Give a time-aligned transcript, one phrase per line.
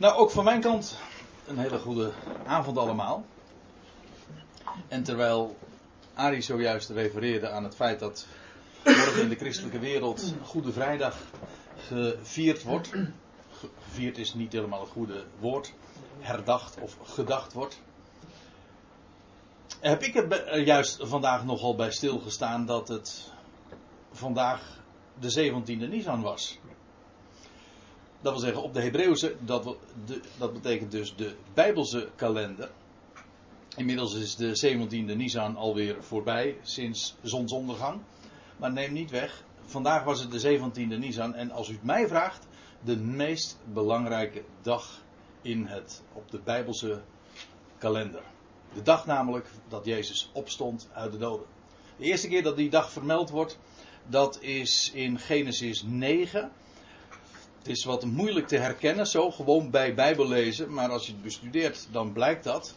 [0.00, 0.98] Nou, ook van mijn kant
[1.46, 2.12] een hele goede
[2.46, 3.24] avond allemaal.
[4.88, 5.56] En terwijl
[6.14, 8.26] Arie zojuist refereerde aan het feit dat
[8.84, 11.16] morgen in de christelijke wereld Goede Vrijdag
[11.76, 12.90] gevierd wordt.
[13.84, 15.72] Gevierd is niet helemaal het goede woord.
[16.18, 17.80] Herdacht of gedacht wordt.
[19.80, 23.32] Heb ik er juist vandaag nogal bij stilgestaan dat het
[24.12, 24.82] vandaag
[25.18, 26.59] de 17e Nisan was.
[28.20, 29.76] Dat wil zeggen, op de Hebreeuwse, dat,
[30.38, 32.70] dat betekent dus de Bijbelse kalender.
[33.76, 38.00] Inmiddels is de 17e Nisan alweer voorbij, sinds zonsondergang.
[38.56, 41.34] Maar neem niet weg, vandaag was het de 17e Nisan.
[41.34, 42.46] En als u het mij vraagt,
[42.84, 45.02] de meest belangrijke dag
[45.42, 47.02] in het, op de Bijbelse
[47.78, 48.22] kalender.
[48.74, 51.46] De dag namelijk dat Jezus opstond uit de doden.
[51.96, 53.58] De eerste keer dat die dag vermeld wordt,
[54.06, 56.52] dat is in Genesis 9.
[57.60, 61.88] Het is wat moeilijk te herkennen, zo gewoon bij Bijbellezen, maar als je het bestudeert,
[61.90, 62.76] dan blijkt dat.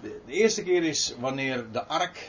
[0.00, 2.28] De, eerste keer is wanneer de ark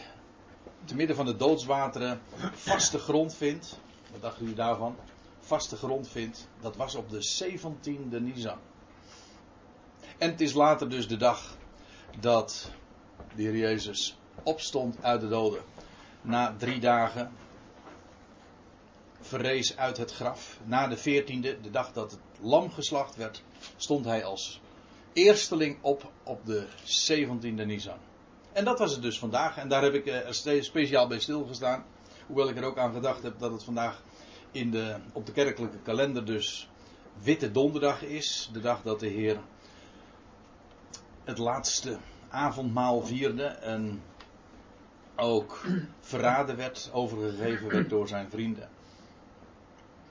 [0.86, 2.22] te midden van de doodswateren
[2.54, 3.80] vaste grond vindt.
[4.12, 4.96] Wat dachten u daarvan?
[5.40, 6.48] Vaste grond vindt.
[6.62, 8.58] Dat was op de 17e Nisan.
[10.18, 11.58] En het is later dus de dag
[12.20, 12.72] dat
[13.36, 15.62] de Heer Jezus opstond uit de doden.
[16.22, 17.32] Na drie dagen
[19.24, 20.60] verrees uit het graf.
[20.66, 23.44] Na de veertiende, de dag dat het lam geslacht werd,
[23.76, 24.62] stond hij als
[25.14, 27.98] eersteling op op de 17e Nisan.
[28.54, 29.58] En dat was het dus vandaag.
[29.58, 31.86] En daar heb ik er speciaal bij stilgestaan.
[32.28, 34.04] Hoewel ik er ook aan gedacht heb dat het vandaag
[34.52, 36.70] in de, op de kerkelijke kalender dus
[37.22, 38.50] Witte Donderdag is.
[38.54, 39.40] De dag dat de Heer
[41.24, 41.98] het laatste
[42.30, 43.44] avondmaal vierde.
[43.44, 44.02] En
[45.16, 45.66] ook
[46.00, 48.70] verraden werd, overgegeven werd door zijn vrienden.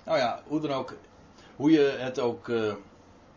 [0.04, 0.96] Nou ja, hoe dan ook,
[1.56, 2.74] hoe je het ook uh,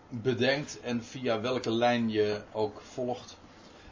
[0.09, 3.37] bedenkt en via welke lijn je ook volgt,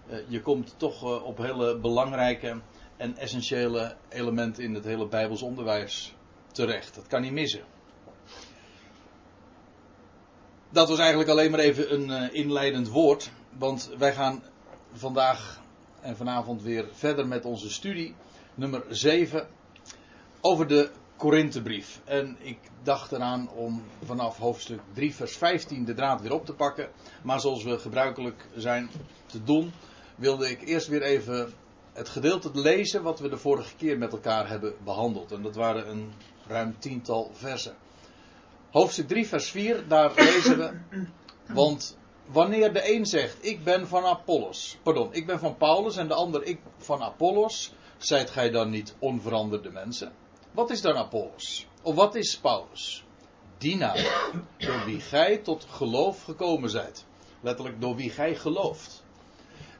[0.09, 2.61] uh, je komt toch uh, op hele belangrijke
[2.97, 6.15] en essentiële elementen in het hele Bijbels onderwijs
[6.51, 6.95] terecht.
[6.95, 7.63] Dat kan niet missen.
[10.69, 14.43] Dat was eigenlijk alleen maar even een inleidend woord, want wij gaan
[14.93, 15.61] vandaag
[16.01, 18.15] en vanavond weer verder met onze studie,
[18.55, 19.47] nummer 7,
[20.41, 22.01] over de Korinthebrief.
[22.03, 26.53] En ik dacht eraan om vanaf hoofdstuk 3, vers 15 de draad weer op te
[26.53, 26.89] pakken.
[27.23, 28.89] Maar zoals we gebruikelijk zijn
[29.25, 29.71] te doen,
[30.15, 31.53] wilde ik eerst weer even
[31.93, 35.31] het gedeelte lezen wat we de vorige keer met elkaar hebben behandeld.
[35.31, 36.13] En dat waren een
[36.47, 37.75] ruim tiental versen.
[38.71, 40.77] Hoofdstuk 3, vers 4, daar lezen we.
[41.53, 46.07] Want wanneer de een zegt: Ik ben van Apollos, pardon, ik ben van Paulus en
[46.07, 50.11] de ander ik van Apollos, zijt gij dan niet onveranderde mensen?
[50.53, 51.67] Wat is dan Apollos?
[51.81, 53.03] Of wat is Paulus?
[53.57, 57.05] Dienaar, door wie gij tot geloof gekomen zijt.
[57.41, 59.03] Letterlijk door wie gij gelooft.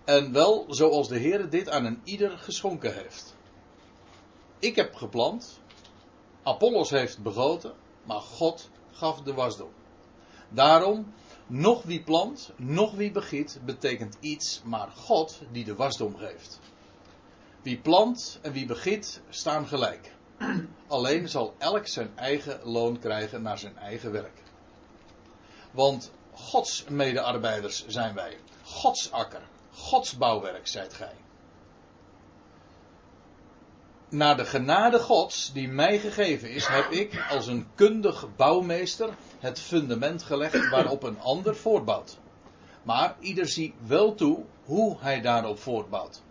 [0.04, 3.36] En wel zoals de Heer dit aan een ieder geschonken heeft.
[4.60, 5.60] Ik heb geplant,
[6.44, 7.74] Apollos heeft begoten,
[8.04, 9.72] maar God gaf de wasdom.
[10.50, 11.14] Daarom,
[11.48, 16.60] nog wie plant, nog wie begiet, betekent iets, maar God die de wasdom geeft.
[17.62, 20.12] Wie plant en wie begiet staan gelijk.
[20.88, 24.42] Alleen zal elk zijn eigen loon krijgen naar zijn eigen werk.
[25.72, 28.38] Want Gods medearbeiders zijn wij.
[28.64, 29.42] Gods akker.
[29.72, 31.16] Gods bouwwerk zijt gij.
[34.10, 39.60] Naar de genade Gods die mij gegeven is, heb ik als een kundig bouwmeester het
[39.60, 42.18] fundament gelegd waarop een ander voortbouwt.
[42.84, 46.22] Maar ieder ziet wel toe hoe hij daarop voortbouwt.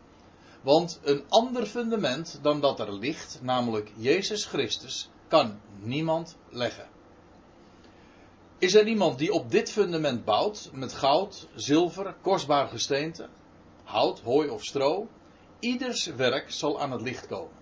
[0.63, 6.89] Want een ander fundament dan dat er ligt, namelijk Jezus Christus, kan niemand leggen.
[8.59, 13.29] Is er iemand die op dit fundament bouwt met goud, zilver, kostbaar gesteente,
[13.85, 15.09] hout, hooi of stro?
[15.59, 17.57] Ieders werk zal aan het licht komen.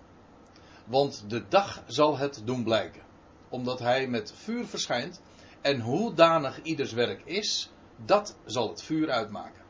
[0.85, 3.01] Want de dag zal het doen blijken,
[3.49, 5.21] omdat hij met vuur verschijnt
[5.61, 7.69] en hoedanig ieders werk is,
[8.05, 9.60] dat zal het vuur uitmaken.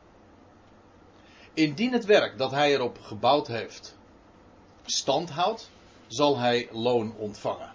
[1.54, 3.96] Indien het werk dat hij erop gebouwd heeft
[4.84, 5.70] stand houdt,
[6.06, 7.72] zal hij loon ontvangen.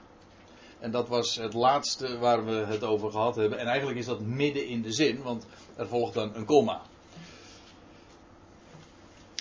[0.79, 3.59] En dat was het laatste waar we het over gehad hebben.
[3.59, 5.45] En eigenlijk is dat midden in de zin, want
[5.75, 6.81] er volgt dan een komma.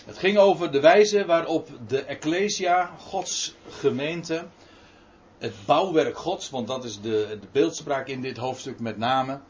[0.05, 4.47] Het ging over de wijze waarop de Ecclesia, Gods gemeente,
[5.39, 9.41] het bouwwerk Gods, want dat is de, de beeldspraak in dit hoofdstuk met name,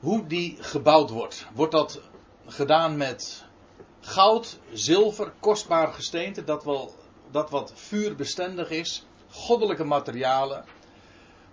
[0.00, 1.46] hoe die gebouwd wordt.
[1.54, 2.00] Wordt dat
[2.46, 3.45] gedaan met
[4.06, 6.94] goud, zilver, kostbaar gesteente, dat, wel,
[7.30, 10.64] dat wat vuurbestendig is, goddelijke materialen.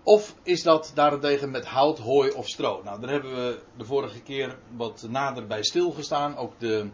[0.03, 2.81] Of is dat daarentegen met hout, hooi of stro?
[2.83, 6.37] Nou, daar hebben we de vorige keer wat nader bij stilgestaan.
[6.37, 6.89] Ook de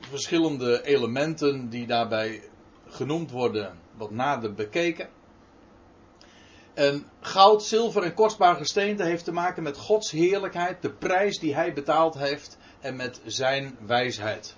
[0.00, 2.42] verschillende elementen die daarbij
[2.86, 5.08] genoemd worden, wat nader bekeken.
[6.74, 11.54] En goud, zilver en kostbaar gesteente heeft te maken met Gods heerlijkheid, de prijs die
[11.54, 14.56] hij betaald heeft en met zijn wijsheid.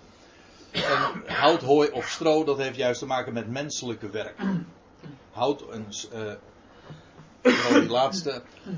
[0.70, 4.38] En hout, hooi of stro, dat heeft juist te maken met menselijke werk.
[5.31, 5.87] Hout en
[7.81, 8.72] die laatste, uh,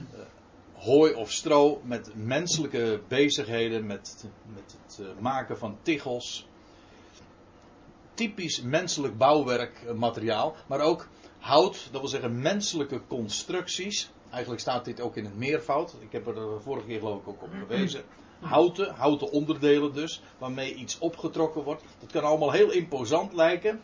[0.73, 4.25] hooi of stro met menselijke bezigheden, met,
[4.55, 6.47] met het uh, maken van tichels.
[8.15, 14.11] Typisch menselijk bouwwerkmateriaal, maar ook hout, dat wil zeggen menselijke constructies.
[14.31, 15.95] Eigenlijk staat dit ook in het meervoud.
[16.01, 18.03] Ik heb er vorige keer geloof ik ook op gewezen.
[18.43, 21.83] Houten, houten onderdelen dus, waarmee iets opgetrokken wordt.
[22.01, 23.81] Dat kan allemaal heel imposant lijken.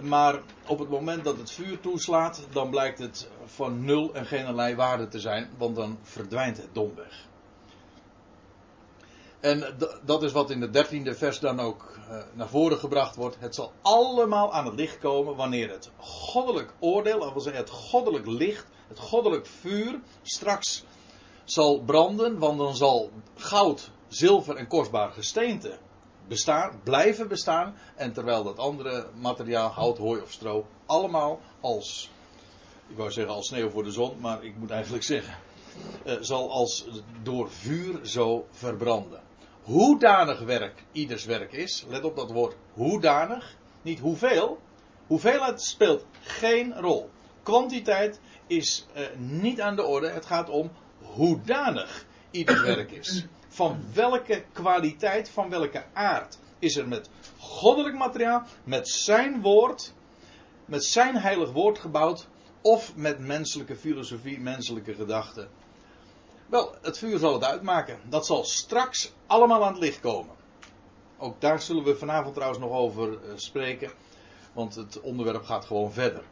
[0.00, 4.76] Maar op het moment dat het vuur toeslaat, dan blijkt het van nul en geen
[4.76, 7.30] waarde te zijn, want dan verdwijnt het domweg.
[9.42, 13.36] En dat is wat in het dertiende vers dan ook uh, naar voren gebracht wordt.
[13.38, 17.70] Het zal allemaal aan het licht komen wanneer het goddelijk oordeel, dat wil zeggen het
[17.70, 20.84] goddelijk licht, het goddelijk vuur, straks
[21.44, 22.38] zal branden.
[22.38, 25.78] Want dan zal goud, zilver en kostbaar gesteente
[26.28, 27.74] bestaan, blijven bestaan.
[27.96, 32.10] En terwijl dat andere materiaal, hout, hooi of stro, allemaal als,
[32.88, 35.34] ik wou zeggen als sneeuw voor de zon, maar ik moet eigenlijk zeggen,
[36.04, 36.86] uh, zal als
[37.22, 39.20] door vuur zo verbranden
[39.62, 41.84] hoedanig werk ieders werk is.
[41.88, 43.56] Let op dat woord hoedanig.
[43.82, 44.58] Niet hoeveel.
[45.06, 47.10] Hoeveelheid speelt geen rol.
[47.42, 50.08] Kwantiteit is uh, niet aan de orde.
[50.08, 50.70] Het gaat om
[51.14, 53.26] hoedanig ieder werk is.
[53.48, 59.92] Van welke kwaliteit, van welke aard is er met goddelijk materiaal, met zijn woord,
[60.64, 62.28] met zijn heilig woord gebouwd,
[62.60, 65.48] of met menselijke filosofie, menselijke gedachten
[66.52, 67.98] wel, het vuur zal het uitmaken.
[68.08, 70.34] Dat zal straks allemaal aan het licht komen.
[71.18, 73.90] Ook daar zullen we vanavond trouwens nog over eh, spreken.
[74.52, 76.22] Want het onderwerp gaat gewoon verder.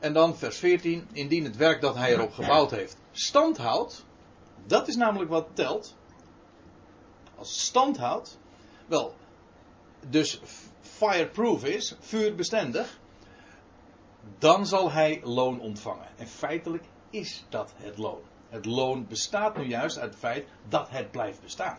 [0.00, 1.08] En dan vers 14.
[1.12, 4.04] Indien het werk dat hij erop gebouwd heeft stand houdt.
[4.66, 5.96] Dat is namelijk wat telt.
[7.36, 8.38] Als stand houdt.
[8.86, 9.14] Wel,
[10.08, 10.40] dus
[10.80, 12.98] fireproof is, vuurbestendig.
[14.38, 16.08] Dan zal hij loon ontvangen.
[16.16, 18.20] En feitelijk is dat het loon.
[18.48, 21.78] Het loon bestaat nu juist uit het feit dat het blijft bestaan.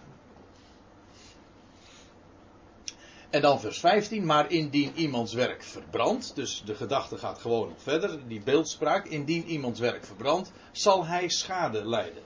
[3.30, 7.82] En dan vers 15, maar indien iemands werk verbrandt, dus de gedachte gaat gewoon nog
[7.82, 12.24] verder, die beeldspraak, indien iemands werk verbrandt, zal hij schade lijden.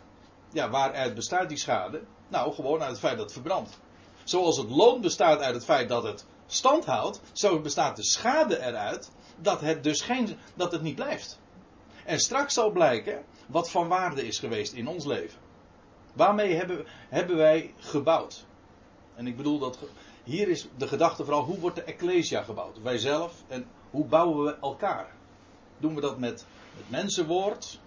[0.51, 2.01] Ja, waaruit bestaat die schade?
[2.27, 3.79] Nou, gewoon uit het feit dat het verbrandt.
[4.23, 8.59] Zoals het loon bestaat uit het feit dat het stand houdt, zo bestaat de schade
[8.59, 11.39] eruit dat het dus geen, dat het niet blijft.
[12.05, 15.39] En straks zal blijken wat van waarde is geweest in ons leven.
[16.13, 18.45] Waarmee hebben, hebben wij gebouwd?
[19.15, 19.77] En ik bedoel dat.
[20.23, 22.81] Hier is de gedachte vooral hoe wordt de Ecclesia gebouwd?
[22.81, 25.11] Wij zelf en hoe bouwen we elkaar?
[25.77, 26.45] Doen we dat met
[26.77, 27.79] het mensenwoord?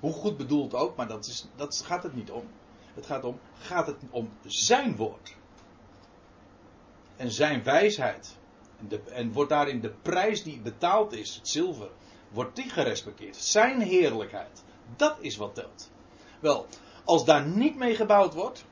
[0.00, 2.48] Hoe goed bedoeld ook, maar dat, is, dat gaat het niet om.
[2.94, 5.36] Het gaat om, gaat het om zijn woord.
[7.16, 8.36] En zijn wijsheid.
[9.12, 11.90] En, wordt daarin de prijs die betaald is, het zilver,
[12.28, 13.36] wordt die gerespecteerd.
[13.36, 14.64] Zijn heerlijkheid.
[14.96, 15.90] Dat is wat telt.
[16.40, 16.66] Wel,
[17.04, 18.64] als daar niet mee gebouwd wordt.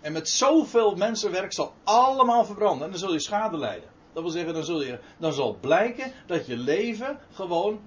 [0.00, 2.84] En met zoveel mensenwerk zal allemaal verbranden.
[2.84, 3.88] En dan zul je schade lijden.
[4.12, 7.80] Dat wil zeggen, dan, zul dan zal blijken dat je leven gewoon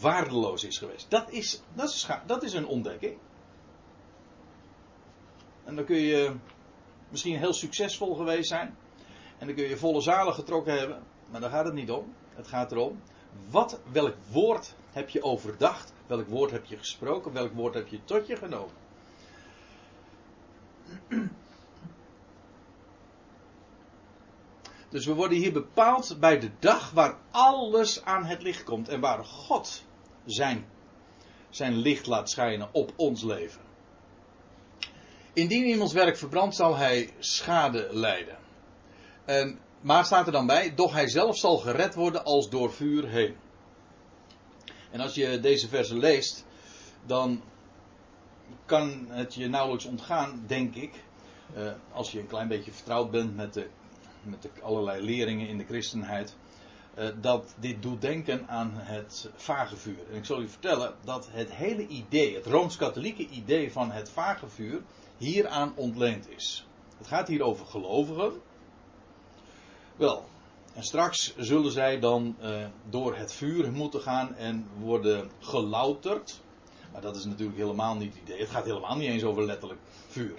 [0.00, 1.10] waardeloos is geweest.
[1.10, 3.18] Dat is, dat is, dat is een ontdekking.
[5.64, 6.34] En dan kun je
[7.08, 8.76] misschien heel succesvol geweest zijn.
[9.38, 11.02] En dan kun je volle zalen getrokken hebben.
[11.30, 12.14] Maar daar gaat het niet om.
[12.34, 13.00] Het gaat erom
[13.50, 15.92] wat, welk woord heb je overdacht?
[16.06, 17.32] Welk woord heb je gesproken?
[17.32, 18.74] Welk woord heb je tot je genomen?
[24.90, 29.00] Dus we worden hier bepaald bij de dag waar alles aan het licht komt en
[29.00, 29.84] waar God
[30.24, 30.66] zijn,
[31.50, 33.60] zijn licht laat schijnen op ons leven.
[35.32, 38.38] Indien iemands werk verbrandt, zal hij schade lijden.
[39.24, 43.08] En maar staat er dan bij, doch hij zelf zal gered worden als door vuur
[43.08, 43.36] heen.
[44.90, 46.46] En als je deze versen leest,
[47.06, 47.42] dan
[48.64, 51.04] kan het je nauwelijks ontgaan, denk ik,
[51.56, 53.68] uh, als je een klein beetje vertrouwd bent met, de,
[54.22, 56.36] met de allerlei leringen in de christenheid,
[56.98, 59.98] uh, dat dit doet denken aan het vagevuur.
[60.10, 64.82] En ik zal u vertellen dat het hele idee, het rooms-katholieke idee van het vagevuur,
[65.16, 66.66] hieraan ontleend is.
[66.98, 68.32] Het gaat hier over gelovigen
[69.96, 70.24] wel,
[70.74, 76.40] En straks zullen zij dan uh, door het vuur moeten gaan en worden gelouterd.
[76.92, 78.40] Maar dat is natuurlijk helemaal niet het idee.
[78.40, 80.34] Het gaat helemaal niet eens over letterlijk vuur.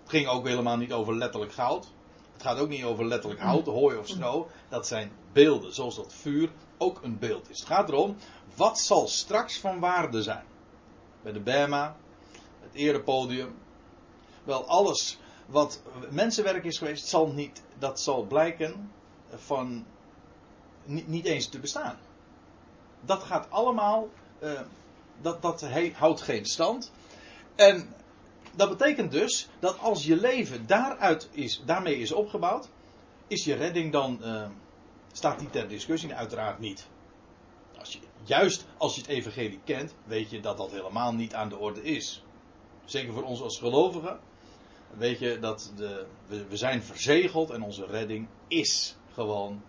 [0.00, 1.92] Het ging ook helemaal niet over letterlijk goud.
[2.40, 4.48] Het gaat ook niet over letterlijk hout, hooi of stro.
[4.68, 7.58] Dat zijn beelden, zoals dat vuur ook een beeld is.
[7.58, 8.16] Het gaat erom,
[8.56, 10.44] wat zal straks van waarde zijn?
[11.22, 11.96] Bij de Bema,
[12.60, 13.54] het erepodium.
[14.44, 18.92] Wel, alles wat mensenwerk is geweest, zal niet, dat zal blijken
[19.34, 19.86] van
[20.84, 21.98] niet, eens te bestaan.
[23.00, 24.08] Dat gaat allemaal,
[24.42, 24.60] uh,
[25.20, 26.92] dat, dat houdt geen stand.
[27.54, 27.94] En
[28.60, 32.68] dat betekent dus dat als je leven daaruit is, daarmee is opgebouwd,
[33.26, 34.48] is je redding dan, uh,
[35.12, 36.14] staat die ter discussie?
[36.14, 36.88] Uiteraard niet.
[37.78, 41.48] Als je, juist als je het evangelie kent, weet je dat dat helemaal niet aan
[41.48, 42.22] de orde is.
[42.84, 44.20] Zeker voor ons als gelovigen.
[44.96, 49.62] Weet je dat de, we zijn verzegeld en onze redding is gewoon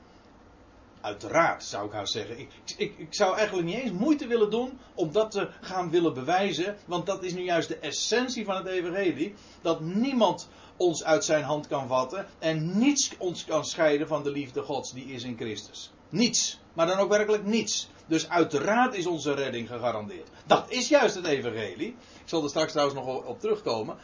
[1.02, 2.40] Uiteraard zou ik haar zeggen.
[2.40, 6.14] Ik, ik, ik, zou eigenlijk niet eens moeite willen doen om dat te gaan willen
[6.14, 6.78] bewijzen.
[6.86, 9.34] Want dat is nu juist de essentie van het Evangelie.
[9.62, 12.28] Dat niemand ons uit zijn hand kan vatten.
[12.40, 15.92] En niets ons kan scheiden van de liefde Gods die is in Christus.
[16.10, 16.60] Niets.
[16.74, 17.90] Maar dan ook werkelijk niets.
[18.06, 20.30] Dus uiteraard is onze redding gegarandeerd.
[20.46, 21.88] Dat is juist het Evangelie.
[21.88, 23.98] Ik zal er straks trouwens nog op terugkomen.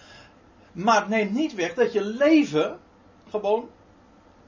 [0.71, 2.79] Maar het neemt niet weg dat je leven
[3.29, 3.69] gewoon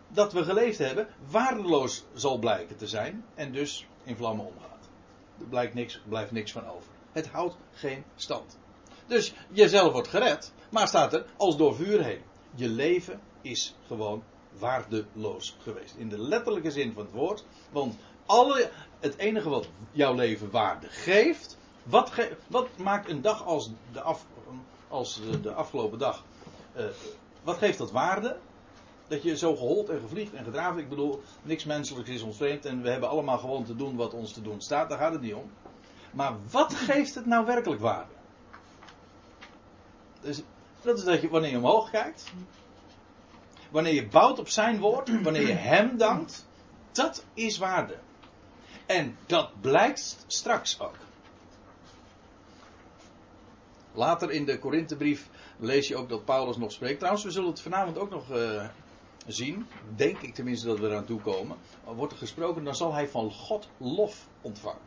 [0.09, 4.89] dat we geleefd hebben waardeloos zal blijken te zijn en dus in vlammen omgaat.
[5.39, 6.89] Er blijkt niks, blijft niks van over.
[7.11, 8.57] Het houdt geen stand.
[9.07, 12.21] Dus jezelf wordt gered, maar staat er als door vuur heen.
[12.55, 14.23] Je leven is gewoon
[14.59, 15.95] waardeloos geweest.
[15.95, 17.43] In de letterlijke zin van het woord.
[17.71, 21.57] Want alle, het enige wat jouw leven waarde geeft.
[21.83, 22.11] Wat,
[22.47, 24.15] wat maakt een dag als de,
[24.87, 26.23] als de afgelopen dag.
[26.77, 26.85] Uh,
[27.43, 28.37] wat geeft dat waarde?
[29.09, 30.81] Dat je zo gehold en gevliegd en gedraven.
[30.81, 34.13] Ik bedoel, niks menselijks is ons vreemd en we hebben allemaal gewoon te doen wat
[34.13, 34.89] ons te doen staat.
[34.89, 35.51] Daar gaat het niet om.
[36.11, 38.11] Maar wat geeft het nou werkelijk waarde?
[40.21, 40.41] Dus,
[40.81, 42.31] dat is dat je wanneer je omhoog kijkt.
[43.69, 45.09] Wanneer je bouwt op zijn woord.
[45.23, 46.45] Wanneer je hem dankt.
[46.91, 47.97] Dat is waarde.
[48.85, 50.95] En dat blijkt straks ook.
[53.91, 56.97] Later in de Korinthebrief lees je ook dat Paulus nog spreekt.
[56.97, 58.67] Trouwens, we zullen het vanavond ook nog uh,
[59.31, 61.57] zien, denk ik tenminste dat we eraan toe komen,
[61.95, 64.81] wordt er gesproken, dan zal hij van God lof ontvangen.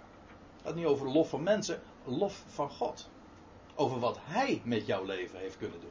[0.57, 3.09] Het gaat niet over lof van mensen, lof van God.
[3.75, 5.91] Over wat hij met jouw leven heeft kunnen doen.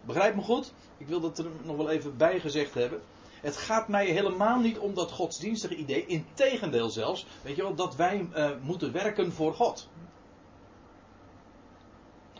[0.00, 0.72] Begrijp me goed?
[0.96, 3.00] Ik wil dat er nog wel even bij gezegd hebben.
[3.40, 6.06] Het gaat mij helemaal niet om dat godsdienstige idee.
[6.06, 7.26] Integendeel zelfs.
[7.42, 9.88] Weet je wel, dat wij uh, moeten werken voor God.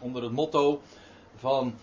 [0.00, 0.80] Onder het motto
[1.37, 1.75] van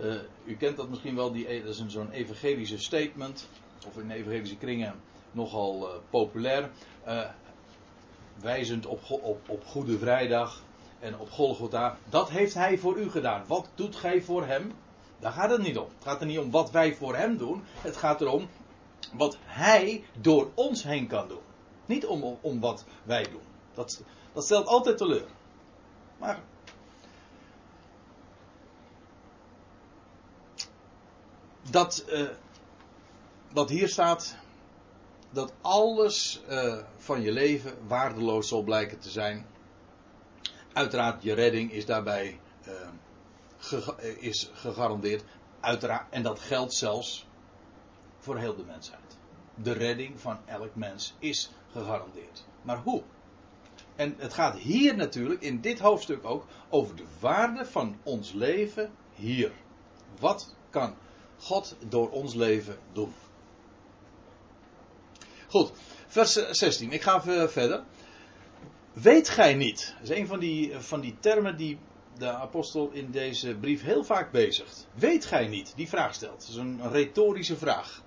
[0.00, 3.48] uh, u kent dat misschien wel, die, dat is zo'n evangelische statement,
[3.86, 4.94] of in evangelische kringen
[5.32, 6.70] nogal uh, populair.
[7.06, 7.28] Uh,
[8.40, 10.62] wijzend op, op, op Goede Vrijdag
[11.00, 11.96] en op Golgotha.
[12.08, 13.44] Dat heeft hij voor u gedaan.
[13.46, 14.72] Wat doet gij voor hem?
[15.18, 15.88] Daar gaat het niet om.
[15.94, 17.62] Het gaat er niet om wat wij voor hem doen.
[17.74, 18.48] Het gaat erom
[19.12, 21.42] wat hij door ons heen kan doen.
[21.86, 23.42] Niet om, om wat wij doen.
[23.74, 25.26] Dat, dat stelt altijd teleur.
[26.18, 26.40] Maar
[31.70, 32.28] dat, uh,
[33.52, 34.36] dat hier staat
[35.30, 39.46] dat alles uh, van je leven waardeloos zal blijken te zijn.
[40.72, 42.40] Uiteraard, je redding is daarbij
[43.62, 45.24] ge is gegarandeerd.
[45.60, 47.26] Uiteraard, en dat geldt zelfs
[48.18, 49.18] voor heel de mensheid.
[49.54, 52.44] De redding van elk mens is gegarandeerd.
[52.62, 53.02] Maar hoe?
[53.96, 58.92] En het gaat hier natuurlijk, in dit hoofdstuk ook, over de waarde van ons leven
[59.14, 59.52] hier.
[60.18, 60.94] Wat kan
[61.42, 63.14] God door ons leven doen.
[65.48, 65.72] Goed,
[66.06, 66.92] vers 16.
[66.92, 67.82] Ik ga verder.
[68.92, 69.94] Weet gij niet?
[70.00, 71.78] Dat is een van die, van die termen die
[72.18, 74.86] de apostel in deze brief heel vaak bezigt.
[74.94, 75.72] Weet gij niet?
[75.76, 76.40] Die vraag stelt.
[76.40, 78.02] Dat is een retorische vraag.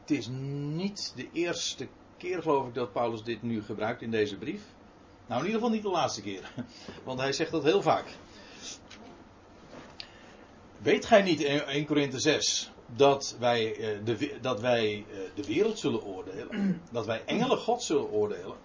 [0.00, 0.28] Het is
[0.74, 4.62] niet de eerste keer, geloof ik, dat Paulus dit nu gebruikt in deze brief.
[5.26, 6.52] Nou, in ieder geval niet de laatste keer.
[7.04, 8.06] Want hij zegt dat heel vaak.
[10.84, 15.44] Weet gij niet in 1 Korinthe 6 dat wij, eh, de, dat wij eh, de
[15.44, 16.80] wereld zullen oordelen?
[16.92, 18.56] Dat wij engelen God zullen oordelen?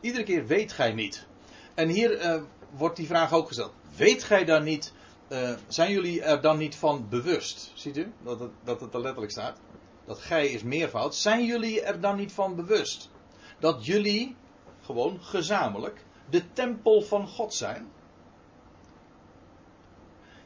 [0.00, 1.26] Iedere keer weet gij niet.
[1.74, 3.72] En hier uh, wordt die vraag ook gesteld.
[3.96, 4.92] Weet gij dan niet,
[5.28, 7.72] uh, zijn jullie er dan niet van bewust?
[7.74, 9.58] Ziet u dat het, dat het er letterlijk staat?
[10.04, 11.14] Dat gij is meervoud.
[11.14, 13.10] Zijn jullie er dan niet van bewust?
[13.58, 14.36] Dat jullie
[14.80, 17.92] gewoon gezamenlijk de tempel van God zijn?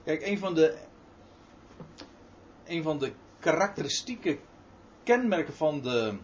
[0.04, 0.86] Kijk, een van de
[2.66, 4.38] een van de karakteristieke
[5.02, 6.18] kenmerken van de,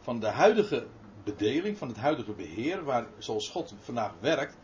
[0.00, 0.86] van de huidige
[1.24, 4.56] bedeling, van het huidige beheer, waar, zoals God vandaag werkt,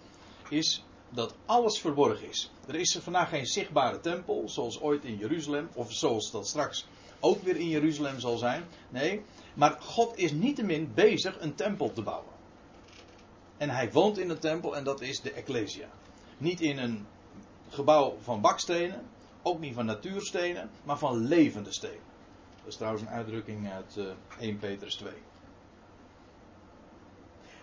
[0.49, 2.51] is dat alles verborgen is.
[2.67, 6.87] Er is vandaag geen zichtbare tempel, zoals ooit in Jeruzalem, of zoals dat straks
[7.21, 8.65] ook weer in Jeruzalem zal zijn.
[8.89, 9.23] Nee,
[9.55, 12.33] maar God is niettemin bezig een tempel te bouwen.
[13.57, 15.89] En hij woont in een tempel en dat is de Ecclesia.
[16.39, 17.07] Niet in een
[17.69, 19.07] gebouw van bakstenen,
[19.47, 22.05] ook niet van natuurstenen, maar van levende stenen.
[22.57, 24.07] Dat is trouwens een uitdrukking uit uh,
[24.39, 25.13] 1 Petrus 2.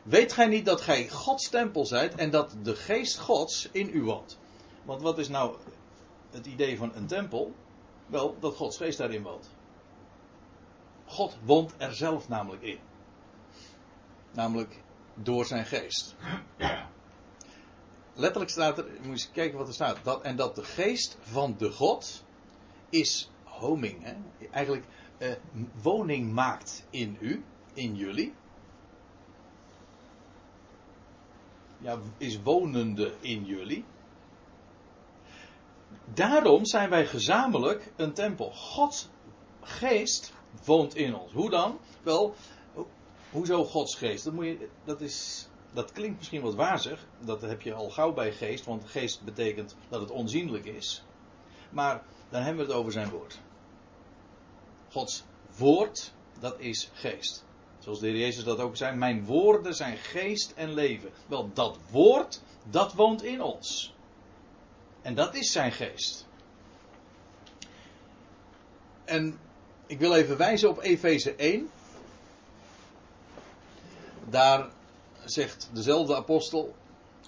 [0.03, 4.03] Weet gij niet dat gij Gods tempel zijt en dat de geest Gods in u
[4.03, 4.39] woont?
[4.83, 5.57] Want wat is nou
[6.31, 7.53] het idee van een tempel?
[8.05, 9.49] Wel, dat Gods geest daarin woont.
[11.05, 12.79] God woont er zelf namelijk in.
[14.31, 14.81] Namelijk
[15.13, 16.15] door zijn geest.
[18.13, 19.97] Letterlijk staat er, moet je kijken wat er staat.
[20.03, 22.23] Dat, en dat de geest van de God
[22.89, 24.03] is homing.
[24.03, 24.13] Hè?
[24.51, 24.85] Eigenlijk
[25.17, 25.31] eh,
[25.81, 27.43] woning maakt in u,
[27.73, 28.33] in jullie.
[31.77, 33.85] Ja, is wonende in jullie.
[36.13, 38.51] Daarom zijn wij gezamenlijk een tempel.
[38.51, 39.09] Gods
[39.61, 40.33] geest
[40.65, 41.31] woont in ons.
[41.31, 41.79] Hoe dan?
[42.03, 42.35] Wel,
[43.31, 44.23] hoezo Gods geest?
[44.23, 47.05] Dat, moet je, dat, is, dat klinkt misschien wat wazig.
[47.19, 51.03] Dat heb je al gauw bij geest, want geest betekent dat het onzienlijk is.
[51.69, 53.39] Maar dan hebben we het over zijn woord.
[54.91, 55.23] Gods
[55.57, 57.45] woord, dat is geest.
[57.79, 61.09] Zoals de Heer Jezus dat ook zei: Mijn woorden zijn geest en leven.
[61.25, 63.93] Wel, dat woord, dat woont in ons.
[65.01, 66.27] En dat is zijn geest.
[69.05, 69.39] En
[69.85, 71.69] ik wil even wijzen op Efeze 1.
[74.29, 74.69] Daar
[75.25, 76.75] zegt dezelfde apostel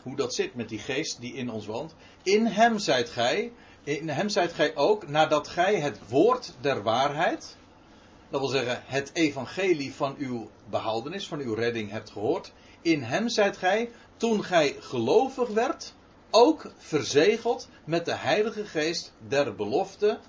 [0.03, 1.95] hoe dat zit met die geest die in ons woont.
[2.23, 3.51] In hem zijt gij,
[3.83, 7.57] in hem zijt gij ook, nadat gij het woord der waarheid,
[8.29, 12.51] dat wil zeggen het evangelie van uw behoudenis, van uw redding hebt gehoord.
[12.81, 15.93] In hem zijt gij, toen gij gelovig werd,
[16.29, 20.19] ook verzegeld met de Heilige Geest der belofte,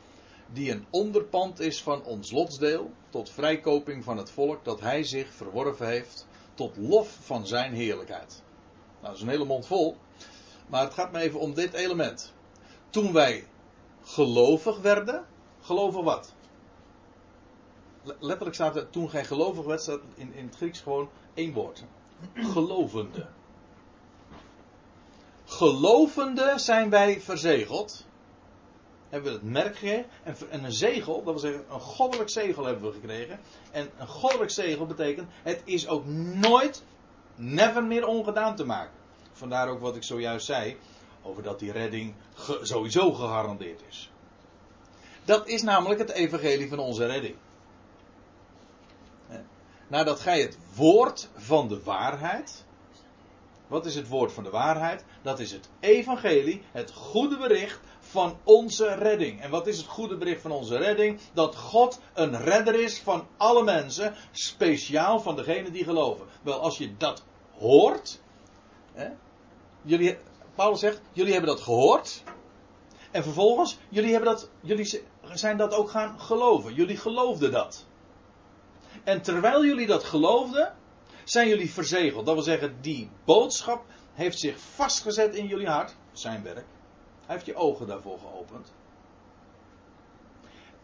[0.53, 5.33] die een onderpand is van ons lotsdeel, tot vrijkoping van het volk dat hij zich
[5.33, 6.27] verworven heeft,
[6.57, 8.43] tot lof van zijn heerlijkheid.
[8.93, 9.97] Nou, dat is een hele mond vol,
[10.67, 12.33] maar het gaat me even om dit element.
[12.91, 13.47] Toen wij
[14.03, 15.27] gelovig werden,
[15.61, 16.35] geloven wat?
[18.19, 21.85] Letterlijk staat er, toen gij gelovig werd, staat in, in het Grieks gewoon één woord.
[22.35, 23.27] Gelovende.
[25.45, 28.06] Gelovende zijn wij verzegeld.
[29.09, 30.07] Hebben we het merk gekregen.
[30.51, 33.41] En een zegel, dat wil zeggen een goddelijk zegel hebben we gekregen.
[33.71, 36.83] En een goddelijk zegel betekent, het is ook nooit,
[37.35, 38.95] never meer ongedaan te maken.
[39.33, 40.77] Vandaar ook wat ik zojuist zei,
[41.23, 42.15] over dat die redding
[42.63, 44.11] sowieso gegarandeerd is.
[45.25, 47.35] Dat is namelijk het evangelie van onze redding.
[49.89, 52.65] Nadat gij het woord van de waarheid,
[53.67, 55.05] wat is het woord van de waarheid?
[55.23, 57.81] Dat is het evangelie, het goede bericht
[58.17, 59.41] van onze redding.
[59.41, 61.21] En wat is het goede bericht van onze redding?
[61.33, 66.27] Dat God een redder is van alle mensen, speciaal van degenen die geloven.
[66.43, 67.23] Wel, als je dat
[67.59, 68.21] hoort,
[68.93, 69.09] hè,
[69.83, 70.17] jullie,
[70.55, 72.23] Paulus zegt, jullie hebben dat gehoord.
[73.11, 75.03] En vervolgens, jullie, hebben dat, jullie
[75.33, 76.75] zijn dat ook gaan geloven.
[76.75, 77.87] Jullie geloofden dat.
[79.05, 80.75] En terwijl jullie dat geloofden,
[81.25, 82.27] zijn jullie verzegeld.
[82.27, 85.97] Dat wil zeggen, die boodschap heeft zich vastgezet in jullie hart.
[86.13, 86.67] Zijn werk.
[87.27, 88.73] Hij heeft je ogen daarvoor geopend.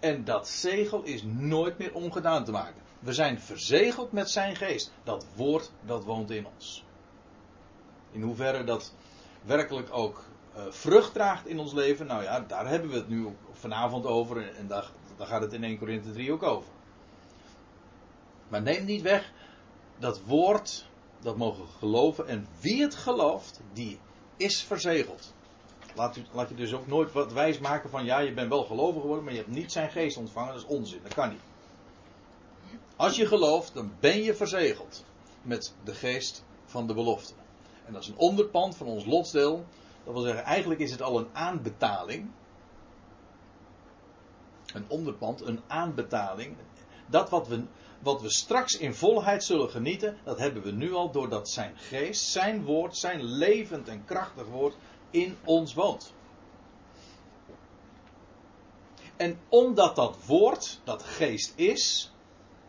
[0.00, 2.82] En dat zegel is nooit meer ongedaan te maken.
[2.98, 4.92] We zijn verzegeld met zijn geest.
[5.04, 6.84] Dat woord dat woont in ons.
[8.10, 8.94] In hoeverre dat
[9.44, 10.24] werkelijk ook
[10.56, 12.06] uh, vrucht draagt in ons leven.
[12.06, 14.54] Nou ja, daar hebben we het nu vanavond over.
[14.56, 16.72] En daar, daar gaat het in 1 Korinthe 3 ook over.
[18.48, 19.32] Maar neem niet weg
[19.98, 20.86] dat woord,
[21.20, 22.28] dat mogen geloven.
[22.28, 23.98] En wie het gelooft, die
[24.36, 25.34] is verzegeld.
[25.94, 29.24] Laat, je dus ook nooit wat wijs maken van ja, je bent wel gelovig geworden,
[29.24, 30.52] maar je hebt niet zijn geest ontvangen.
[30.52, 31.40] Dat is onzin, dat kan niet.
[32.96, 35.04] Als je gelooft, dan ben je verzegeld
[35.42, 37.34] met de geest van de belofte.
[37.86, 39.64] En dat is een onderpand van ons lotsdeel.
[40.04, 42.30] Dat wil zeggen, eigenlijk is het al een aanbetaling.
[44.74, 46.56] Een onderpand, een aanbetaling.
[47.06, 47.64] Dat wat we,
[47.98, 52.24] wat we straks in volheid zullen genieten, dat hebben we nu al doordat zijn geest,
[52.24, 54.76] zijn woord, zijn levend en krachtig woord
[55.12, 56.12] in ons woont.
[59.16, 62.12] En omdat dat woord, dat geest is,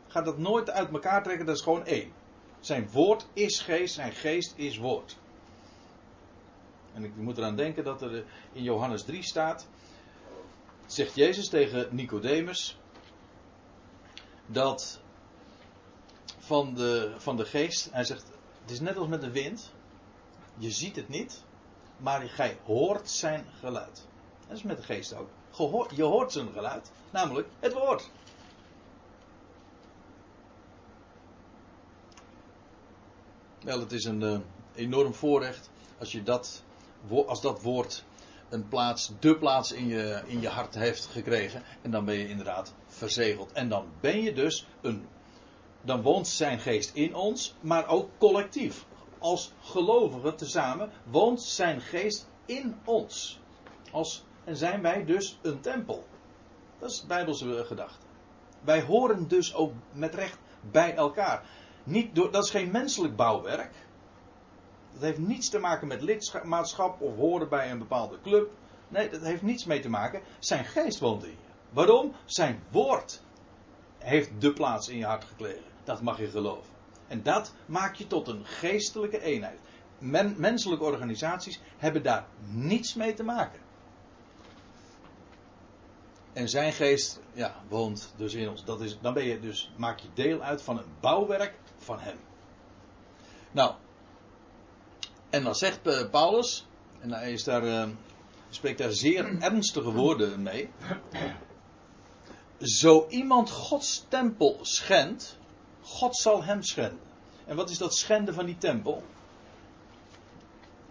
[0.07, 2.13] gaat dat nooit uit elkaar trekken, dat is gewoon één.
[2.59, 5.17] Zijn woord is geest, zijn geest is woord.
[6.93, 9.67] En ik moet eraan denken dat er in Johannes 3 staat,
[10.85, 12.77] zegt Jezus tegen Nicodemus,
[14.45, 15.01] dat
[16.37, 18.25] van de, van de geest, hij zegt,
[18.61, 19.71] het is net als met de wind.
[20.57, 21.43] Je ziet het niet,
[21.97, 24.07] maar gij hoort zijn geluid.
[24.47, 25.29] Dat is met de geest ook.
[25.95, 28.09] Je hoort zijn geluid, namelijk het woord.
[33.63, 34.39] Wel, het is een uh,
[34.75, 36.63] enorm voorrecht als, je dat,
[37.25, 38.03] als dat woord
[38.53, 41.63] een plaats, de plaats in je, in je hart heeft gekregen.
[41.81, 43.51] En dan ben je inderdaad verzegeld.
[43.51, 45.07] En dan ben je dus een.
[45.81, 48.85] Dan woont zijn geest in ons, maar ook collectief.
[49.23, 53.39] Als gelovigen tezamen woont zijn geest in ons.
[53.91, 56.05] Als, en zijn wij dus een tempel.
[56.79, 58.05] Dat is de Bijbelse gedachte.
[58.61, 60.37] Wij horen dus ook met recht
[60.71, 61.45] bij elkaar.
[61.83, 63.73] Niet door, dat is geen menselijk bouwwerk.
[64.93, 68.51] Dat heeft niets te maken met lidmaatschap of horen bij een bepaalde club.
[68.87, 70.21] Nee, dat heeft niets mee te maken.
[70.39, 71.37] Zijn geest woont in je.
[71.69, 72.13] Waarom?
[72.25, 73.21] Zijn woord
[73.97, 75.71] heeft de plaats in je hart gekregen.
[75.83, 76.72] Dat mag je geloven.
[77.07, 79.59] En dat maakt je tot een geestelijke eenheid.
[80.37, 83.59] menselijke organisaties hebben daar niets mee te maken.
[86.33, 88.65] En zijn geest ja, woont dus in ons.
[88.65, 92.17] Dat is, dan ben je dus, maak je deel uit van een bouwwerk van hem.
[93.51, 93.73] Nou,
[95.29, 96.65] en dan zegt eh, Paulus,
[96.99, 97.87] en hij is daar, uh,
[98.49, 100.69] spreekt daar zeer ernstige woorden mee.
[102.59, 105.37] Zo iemand Gods tempel schendt,
[105.83, 106.99] God zal hem schenden.
[107.45, 109.03] En wat is dat schenden van die tempel?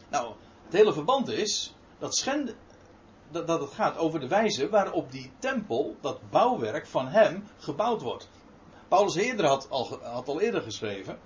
[0.09, 2.25] Nou, het hele verband is dat
[3.31, 8.29] dat, het gaat over de wijze waarop die tempel, dat bouwwerk van hem, gebouwd wordt.
[8.89, 11.19] Paulus eerder had al, al eerder geschreven,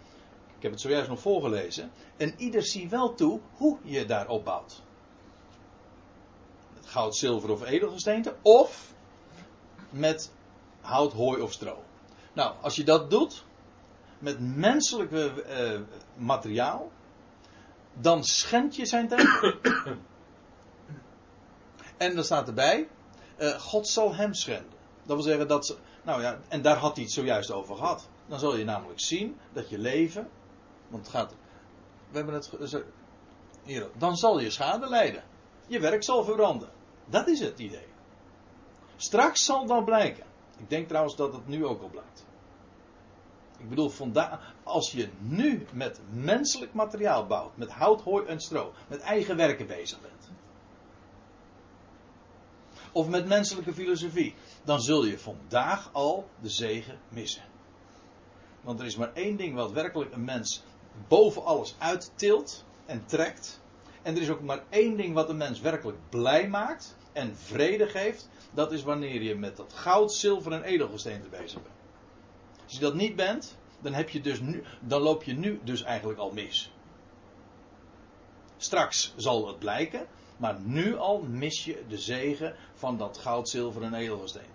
[0.57, 4.83] ik heb het zojuist nog voorgelezen, en ieder zie wel toe hoe je daar opbouwt.
[6.74, 8.94] Met goud, zilver of edelgesteente, of
[9.90, 10.33] met
[10.81, 11.83] hout, hooi of stro.
[12.33, 13.44] Nou, als je dat doet,
[14.18, 15.81] met menselijk uh,
[16.16, 16.90] materiaal,
[17.92, 19.55] dan schend je zijn tempel.
[21.96, 22.88] en dan staat erbij,
[23.38, 24.79] uh, God zal hem schenden.
[25.02, 28.09] Dat wil zeggen dat, nou ja, en daar had hij het zojuist over gehad.
[28.26, 30.29] Dan zul je namelijk zien dat je leven,
[30.88, 31.35] want het gaat,
[32.11, 32.50] we hebben het,
[33.62, 35.22] hier, dan zal je schade lijden.
[35.66, 36.68] Je werk zal verbranden.
[37.05, 37.87] Dat is het idee.
[38.96, 40.24] Straks zal dat blijken.
[40.59, 42.24] Ik denk trouwens dat het nu ook al blijkt.
[43.59, 48.73] Ik bedoel, vandaag, als je nu met menselijk materiaal bouwt, met hout, hooi en stro,
[48.88, 50.31] met eigen werken bezig bent,
[52.92, 57.42] of met menselijke filosofie, dan zul je vandaag al de zegen missen.
[58.61, 60.62] Want er is maar één ding wat werkelijk een mens
[61.09, 63.61] boven alles uittilt en trekt.
[64.03, 67.87] En er is ook maar één ding wat een mens werkelijk blij maakt en vrede
[67.87, 68.29] geeft.
[68.53, 71.75] Dat is wanneer je met dat goud, zilver en edelgesteente bezig bent.
[72.66, 75.83] Als je dat niet bent, dan, heb je dus nu, dan loop je nu dus
[75.83, 76.72] eigenlijk al mis.
[78.57, 83.83] Straks zal het blijken, maar nu al mis je de zegen van dat goud, zilver
[83.83, 84.50] en edelgesteente.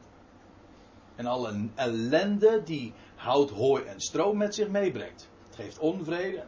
[1.15, 5.30] En alle ellende die hout, hooi en stroom met zich meebrengt.
[5.45, 6.43] Het geeft onvrede,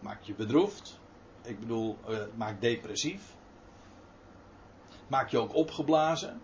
[0.00, 0.98] maakt je bedroefd,
[1.42, 3.22] ik bedoel, uh, maakt depressief,
[5.06, 6.40] maakt je ook opgeblazen.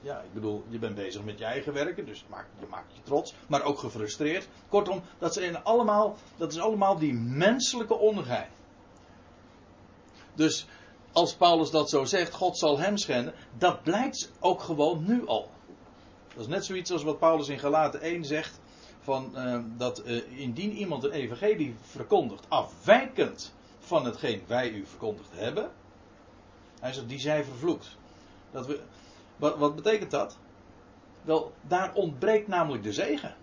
[0.00, 3.02] Ja, ik bedoel, je bent bezig met je eigen werken, dus maakt, je maakt je
[3.02, 4.48] trots, maar ook gefrustreerd.
[4.68, 8.48] Kortom, dat, zijn allemaal, dat is allemaal die menselijke ongein.
[10.34, 10.66] Dus
[11.12, 15.50] als Paulus dat zo zegt, God zal hem schenden, dat blijkt ook gewoon nu al.
[16.28, 18.60] Dat is net zoiets als wat Paulus in Galaten 1 zegt,
[19.00, 25.30] van, uh, dat uh, indien iemand een evangelie verkondigt, afwijkend van hetgeen wij u verkondigd
[25.32, 25.70] hebben,
[26.80, 27.96] hij zegt, die zij vervloekt.
[28.50, 28.80] Dat we,
[29.40, 30.38] wat, wat betekent dat?
[31.22, 33.36] Wel, daar ontbreekt namelijk de zegen.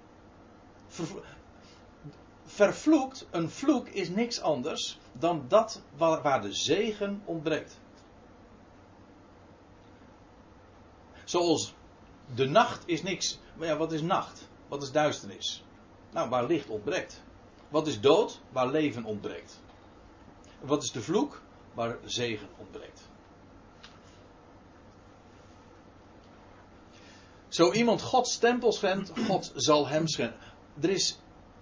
[2.45, 7.79] vervloekt, een vloek is niks anders dan dat waar, waar de zegen ontbreekt.
[11.23, 11.73] Zoals
[12.35, 13.39] de nacht is niks.
[13.55, 14.49] Maar ja, wat is nacht?
[14.67, 15.63] Wat is duisternis?
[16.11, 17.23] Nou, waar licht ontbreekt.
[17.69, 18.41] Wat is dood?
[18.49, 19.61] Waar leven ontbreekt.
[20.59, 21.41] Wat is de vloek?
[21.73, 23.06] Waar zegen ontbreekt.
[27.57, 30.39] Zo iemand Gods tempel schendt, God zal hem schenden.
[30.81, 31.19] Er is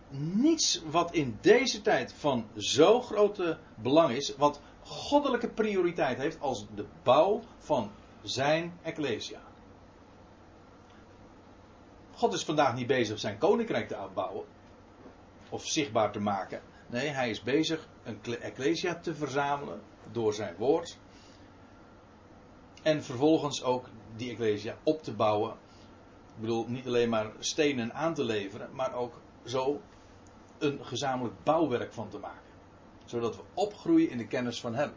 [0.10, 6.66] niets wat in deze tijd van zo grote belang is, wat goddelijke prioriteit heeft als
[6.76, 9.42] de bouw van zijn ecclesia.
[12.14, 14.46] God is vandaag niet bezig zijn koninkrijk te uitbouwen
[15.50, 16.62] of zichtbaar te maken.
[16.88, 19.82] Nee, hij is bezig een ecclesia te verzamelen
[20.12, 20.98] door zijn woord.
[22.82, 25.64] En vervolgens ook die ecclesia op te bouwen
[26.36, 29.82] Ik bedoel, niet alleen maar stenen aan te leveren, maar ook zo
[30.58, 32.52] een gezamenlijk bouwwerk van te maken.
[33.06, 34.92] Zodat we opgroeien in de kennis van Hem.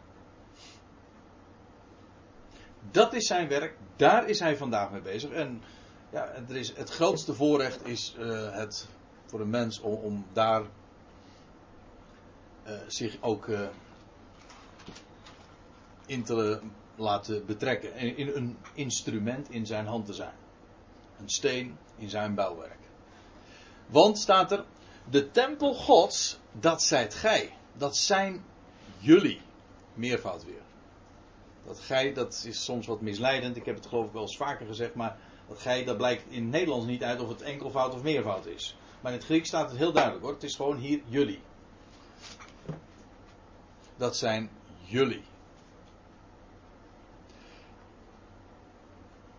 [2.91, 5.31] Dat is zijn werk, daar is hij vandaag mee bezig.
[5.31, 5.61] En
[6.09, 8.87] ja, er is, het grootste voorrecht is uh, het
[9.25, 10.67] voor een mens om, daar uh,
[12.87, 13.67] zich ook uh,
[16.05, 16.61] in te
[16.95, 17.95] laten betrekken.
[17.95, 20.38] In een instrument in zijn hand te zijn.
[21.21, 22.79] Een steen in zijn bouwwerk.
[23.85, 24.65] Want staat er,
[25.09, 27.53] de tempel gods, dat zijt gij.
[27.73, 28.43] Dat zijn
[28.97, 29.41] jullie.
[29.93, 30.61] Meervoud weer.
[31.65, 33.55] Dat gij, dat is soms wat misleidend.
[33.55, 34.95] Ik heb het geloof ik wel eens vaker gezegd.
[34.95, 38.45] Maar dat gij, dat blijkt in het Nederlands niet uit of het enkelvoud of meervoud
[38.45, 38.77] is.
[39.01, 40.33] Maar in het Grieks staat het heel duidelijk hoor.
[40.33, 41.41] Het is gewoon hier jullie.
[43.97, 44.49] Dat zijn
[44.83, 45.23] jullie.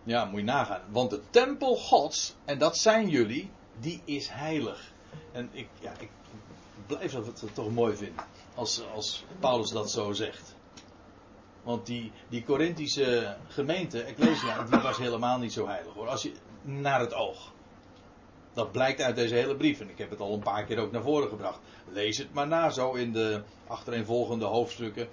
[0.03, 0.81] Ja, moet je nagaan.
[0.89, 4.91] Want de tempel Gods, en dat zijn jullie, die is heilig.
[5.31, 6.09] En ik, ja, ik
[6.87, 8.25] blijf dat toch mooi vinden.
[8.55, 10.55] Als, als Paulus dat zo zegt.
[11.63, 16.07] Want die, die Corinthische gemeente, Ecclesia, die was helemaal niet zo heilig hoor.
[16.07, 17.51] Als je, naar het oog.
[18.53, 19.79] Dat blijkt uit deze hele brief.
[19.79, 21.59] En ik heb het al een paar keer ook naar voren gebracht.
[21.91, 25.07] Lees het maar na zo in de achtereenvolgende hoofdstukken.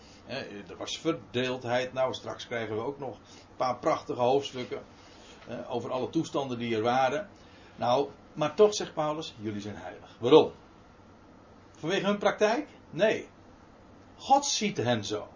[0.69, 1.93] Er was verdeeldheid.
[1.93, 4.83] Nou, straks krijgen we ook nog een paar prachtige hoofdstukken.
[5.69, 7.29] Over alle toestanden die er waren.
[7.77, 10.17] Nou, maar toch zegt Paulus, jullie zijn heilig.
[10.19, 10.53] Waarom?
[11.77, 12.69] Vanwege hun praktijk?
[12.91, 13.29] Nee.
[14.17, 15.29] God ziet hen zo.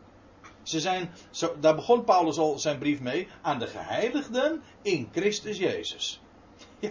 [0.63, 5.59] Ze zijn, zo, daar begon Paulus al zijn brief mee, aan de geheiligden in Christus
[5.59, 6.21] Jezus.
[6.79, 6.91] Ja,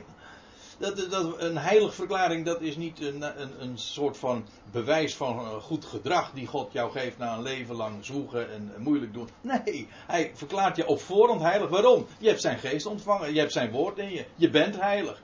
[0.82, 5.62] dat, dat, een heilig verklaring, dat is niet een, een, een soort van bewijs van
[5.62, 9.30] goed gedrag die God jou geeft na een leven lang zoeken en moeilijk doen.
[9.41, 11.70] Nee, hij verklaart je op voorhand heilig.
[11.70, 12.08] Waarom?
[12.20, 15.22] Je hebt zijn geest ontvangen, je hebt zijn woord in je, je bent heilig.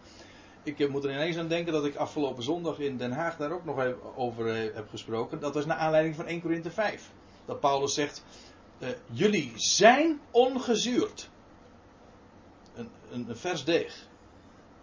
[0.63, 3.65] Ik moet er ineens aan denken dat ik afgelopen zondag in Den Haag daar ook
[3.65, 5.39] nog over heb gesproken.
[5.39, 7.11] Dat was naar aanleiding van 1 Korinthe 5
[7.45, 8.23] dat Paulus zegt:
[9.11, 11.29] Jullie zijn ongezuurd.
[12.75, 14.06] Een, een, een vers deeg.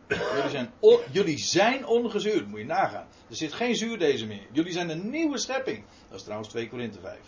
[0.08, 0.70] Jullie zijn,
[1.12, 3.06] jullie zijn ongezuurd, moet je nagaan.
[3.28, 4.46] Er zit geen zuurdezen meer.
[4.52, 5.84] Jullie zijn een nieuwe schepping.
[6.08, 7.18] Dat is trouwens 2 Korinthe 5.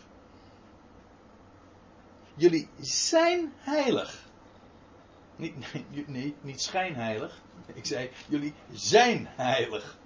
[2.35, 4.25] Jullie zijn heilig.
[5.37, 5.55] Niet,
[6.43, 7.43] niet schijnheilig.
[7.75, 9.99] Ik zei, jullie zijn heilig.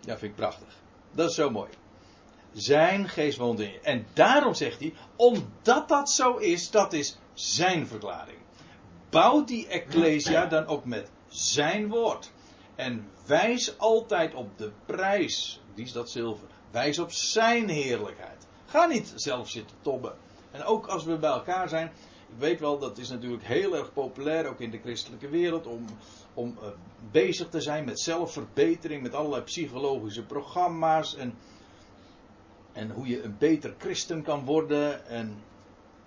[0.00, 0.76] Ja, vind ik prachtig.
[1.12, 1.70] Dat is zo mooi.
[2.52, 3.80] Zijn geest woont in je.
[3.80, 8.38] En daarom zegt hij, omdat dat zo is, dat is zijn verklaring.
[9.10, 12.32] Bouw die ecclesia dan ook met zijn woord.
[12.74, 16.48] En wijs altijd op de prijs, die is dat zilver.
[16.70, 18.46] Wijs op zijn heerlijkheid.
[18.66, 20.14] Ga niet zelf zitten tobben.
[20.50, 21.86] En ook als we bij elkaar zijn,
[22.28, 25.84] ik weet wel, dat is natuurlijk heel erg populair, ook in de christelijke wereld, om,
[26.34, 26.68] om uh,
[27.10, 31.34] bezig te zijn met zelfverbetering, met allerlei psychologische programma's en
[32.72, 35.06] en hoe je een beter christen kan worden.
[35.06, 35.42] En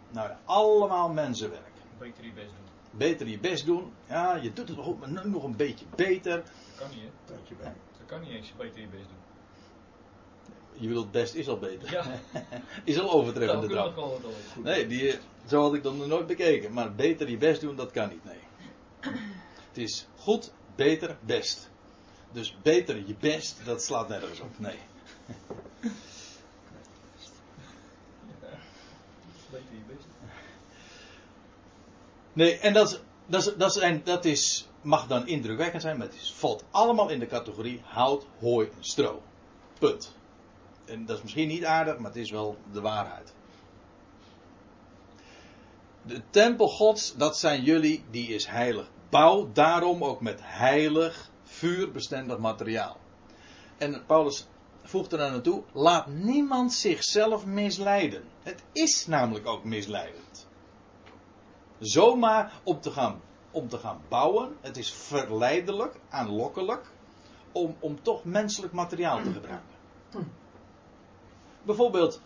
[0.09, 1.71] nou, allemaal mensenwerk.
[1.97, 2.72] Beter je best doen.
[2.97, 3.93] Beter je best doen.
[4.07, 6.35] Ja, je doet het nog, maar nog een beetje beter.
[6.35, 6.45] Dat
[6.77, 7.33] kan niet, hè?
[7.33, 7.73] Dat, je bij.
[7.97, 9.21] dat kan niet eens beter je best doen.
[10.81, 11.91] Je bedoelt, best is al beter.
[11.91, 12.05] Ja.
[12.83, 13.95] is al overtreffende drang.
[14.63, 15.15] Nee, die,
[15.47, 16.73] zo had ik dan nog nooit bekeken.
[16.73, 18.39] Maar beter je best doen, dat kan niet, nee.
[19.67, 21.69] Het is goed, beter, best.
[22.31, 24.59] Dus beter je best, dat slaat nergens op.
[24.59, 24.77] Nee.
[32.33, 36.63] Nee, en dat, dat, dat, zijn, dat is, mag dan indrukwekkend zijn, maar het valt
[36.71, 39.21] allemaal in de categorie hout, hooi en stro.
[39.79, 40.15] Punt.
[40.85, 43.33] En dat is misschien niet aardig, maar het is wel de waarheid.
[46.01, 48.89] De tempel Gods, dat zijn jullie, die is heilig.
[49.09, 52.97] Bouw daarom ook met heilig, vuurbestendig materiaal.
[53.77, 54.47] En Paulus
[54.83, 58.23] voegt er aan toe: laat niemand zichzelf misleiden.
[58.43, 60.47] Het is namelijk ook misleidend
[61.85, 64.57] zomaar om te gaan, om te gaan bouwen.
[64.61, 66.91] Het is verleidelijk, aanlokkelijk,
[67.51, 69.71] om, om toch menselijk materiaal te gebruiken.
[71.63, 72.21] Bijvoorbeeld,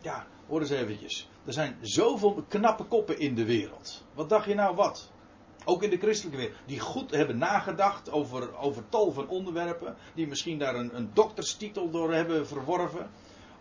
[0.00, 1.28] ja, hoor eens eventjes.
[1.44, 4.04] Er zijn zoveel knappe koppen in de wereld.
[4.14, 5.10] Wat dacht je nou wat?
[5.64, 6.58] Ook in de christelijke wereld.
[6.66, 9.96] Die goed hebben nagedacht over, over tal van onderwerpen.
[10.14, 13.10] Die misschien daar een, een dokterstitel door hebben verworven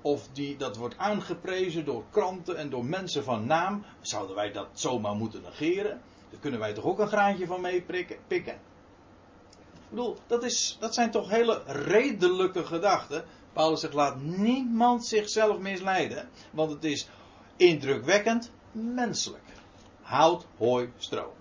[0.01, 4.67] of die, dat wordt aangeprezen door kranten en door mensen van naam, zouden wij dat
[4.73, 6.01] zomaar moeten negeren?
[6.29, 7.81] Daar kunnen wij toch ook een graantje van mee
[8.27, 8.55] pikken?
[9.89, 13.23] Ik bedoel, dat, is, dat zijn toch hele redelijke gedachten.
[13.53, 17.09] Paulus zegt, laat niemand zichzelf misleiden, want het is
[17.55, 19.43] indrukwekkend menselijk.
[20.01, 21.33] hout, hooi, stro.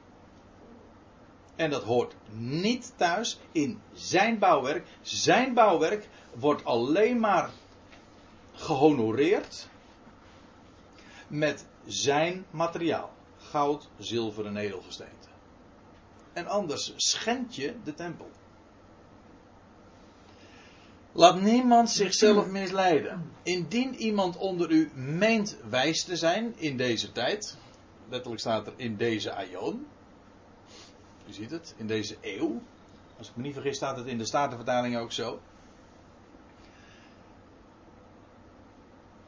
[1.56, 4.86] En dat hoort niet thuis in zijn bouwwerk.
[5.02, 7.50] Zijn bouwwerk wordt alleen maar
[8.58, 9.68] gehonoreerd
[11.26, 15.28] met zijn materiaal: goud, zilver en edelgesteente.
[16.32, 18.30] En anders schend je de tempel.
[21.12, 23.32] Laat niemand zichzelf misleiden.
[23.42, 27.56] Indien iemand onder u meent wijs te zijn in deze tijd,
[28.08, 29.86] letterlijk staat er in deze aion.
[31.28, 32.62] U ziet het, in deze eeuw.
[33.18, 35.40] Als ik me niet vergis staat het in de Statenvertaling ook zo.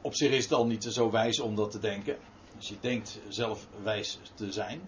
[0.01, 2.17] Op zich is het al niet zo wijs om dat te denken.
[2.55, 4.81] Als je denkt zelf wijs te zijn.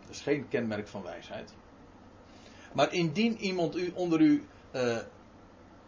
[0.00, 1.54] Dat is geen kenmerk van wijsheid.
[2.72, 4.98] Maar indien iemand u onder u uh,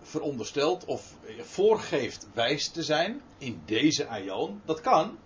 [0.01, 5.19] veronderstelt of voorgeeft wijs te zijn in deze aion, dat kan.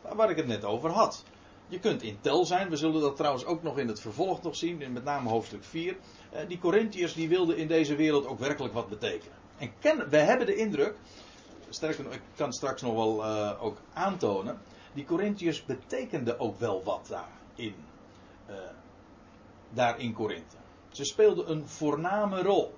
[0.00, 1.24] Waar ik het net over had.
[1.68, 4.56] Je kunt in tel zijn, we zullen dat trouwens ook nog in het vervolg nog
[4.56, 5.96] zien, met name hoofdstuk 4.
[6.30, 9.38] Eh, die Corinthiërs die wilden in deze wereld ook werkelijk wat betekenen.
[9.60, 10.96] En ken, we hebben de indruk,
[12.10, 14.60] ik kan straks nog wel uh, ook aantonen,
[14.92, 17.74] die Corinthiërs betekenden ook wel wat daar in,
[18.50, 18.56] uh,
[19.70, 20.56] daar in Korinthe.
[20.88, 22.74] Ze speelden een voorname rol.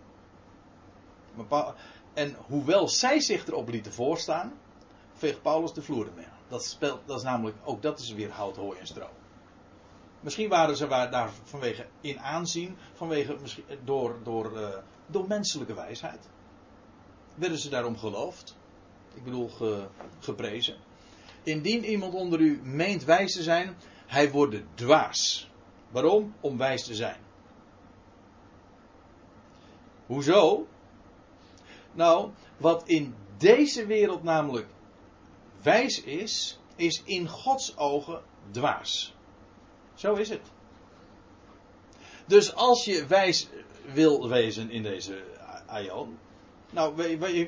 [2.14, 4.53] En hoewel zij zich erop lieten voorstaan,
[5.14, 6.27] veegt Paulus de vloer ermee.
[6.49, 9.09] Dat, speelt, dat is namelijk, ook dat is weer hout, hooi en stro.
[10.21, 13.37] Misschien waren ze daar vanwege in aanzien, vanwege,
[13.85, 14.68] door, door, uh,
[15.07, 16.29] door menselijke wijsheid.
[17.35, 18.57] Werden ze daarom geloofd?
[19.14, 19.87] Ik bedoel, ge,
[20.21, 20.77] geprezen.
[21.42, 25.51] Indien iemand onder u meent wijs te zijn, hij wordt dwaas.
[25.90, 26.35] Waarom?
[26.40, 27.21] Om wijs te zijn.
[30.07, 30.66] Hoezo?
[31.92, 34.66] Nou, wat in deze wereld namelijk
[35.62, 39.14] wijs is, is in Gods ogen dwaas.
[39.95, 40.51] Zo is het.
[42.27, 43.49] Dus als je wijs
[43.92, 45.25] wil wezen in deze
[45.66, 46.18] aion,
[46.73, 46.95] nou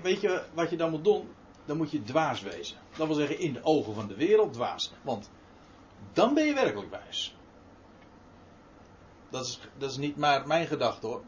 [0.02, 1.28] weet je wat je dan moet doen?
[1.64, 2.76] Dan moet je dwaas wezen.
[2.96, 4.92] Dat wil zeggen in de ogen van de wereld dwaas.
[5.02, 5.30] Want
[6.12, 7.36] dan ben je werkelijk wijs.
[9.30, 11.22] Dat is, dat is niet maar mijn gedachte hoor.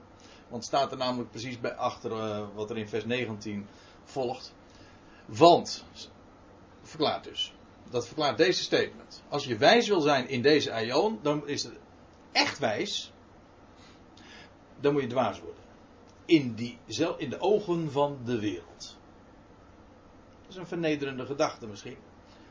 [0.48, 3.66] Want staat er namelijk precies bij achter uh, wat er in vers 19
[4.04, 4.54] volgt.
[5.24, 5.84] Want,
[6.82, 7.54] verklaart dus.
[7.90, 9.22] Dat verklaart deze statement.
[9.28, 11.78] Als je wijs wil zijn in deze aion, dan is het
[12.32, 13.12] echt wijs.
[14.80, 15.62] Dan moet je dwaas worden.
[16.26, 16.78] In, die,
[17.16, 18.96] in de ogen van de wereld.
[20.42, 21.96] Dat is een vernederende gedachte misschien.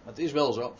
[0.03, 0.75] Maar het is wel zo.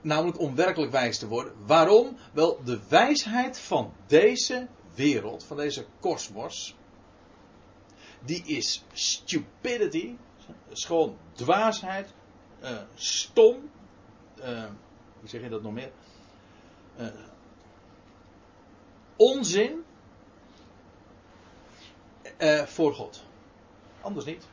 [0.00, 1.52] Namelijk om werkelijk wijs te worden.
[1.66, 2.16] Waarom?
[2.32, 6.74] Wel, de wijsheid van deze wereld, van deze kosmos,
[8.24, 10.16] die is stupidity,
[10.68, 10.88] is
[11.32, 12.12] dwaasheid,
[12.62, 13.70] uh, stom,
[14.38, 14.64] uh,
[15.20, 15.92] hoe zeg je dat nog meer?
[16.98, 17.06] Uh,
[19.16, 19.84] onzin
[22.66, 23.24] voor God.
[24.00, 24.48] Anders niet.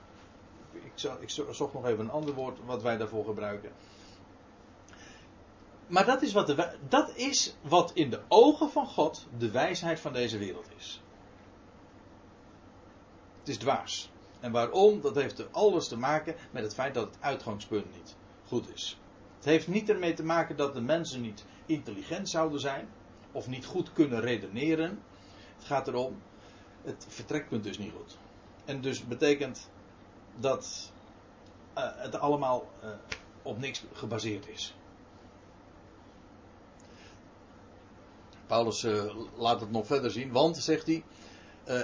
[0.72, 3.72] Ik, zou, ik zocht nog even een ander woord wat wij daarvoor gebruiken.
[5.88, 6.56] Maar dat is, wat
[6.90, 11.02] dat is wat in de ogen van God de wijsheid van deze wereld is.
[13.40, 14.10] Het is dwaas.
[14.40, 15.02] En waarom?
[15.02, 18.16] Dat heeft alles te maken met het feit dat het uitgangspunt niet
[18.48, 19.00] goed is.
[19.36, 22.90] Het heeft niet ermee te maken dat de mensen niet intelligent zouden zijn.
[23.32, 25.04] Of niet goed kunnen redeneren.
[25.56, 26.22] Het gaat erom,
[26.84, 28.18] het vertrekpunt is niet goed.
[28.66, 29.70] En dus betekent
[30.36, 30.92] dat
[31.78, 32.90] uh, het allemaal uh,
[33.42, 34.76] op niks gebaseerd is.
[38.48, 41.04] Paulus uh, laat het nog verder zien, want, zegt hij,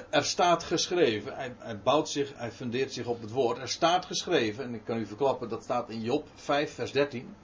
[0.09, 4.05] er staat geschreven, hij, hij, bouwt zich, hij fundeert zich op het woord, er staat
[4.05, 7.35] geschreven, en ik kan u verklappen, dat staat in Job 5, vers 13,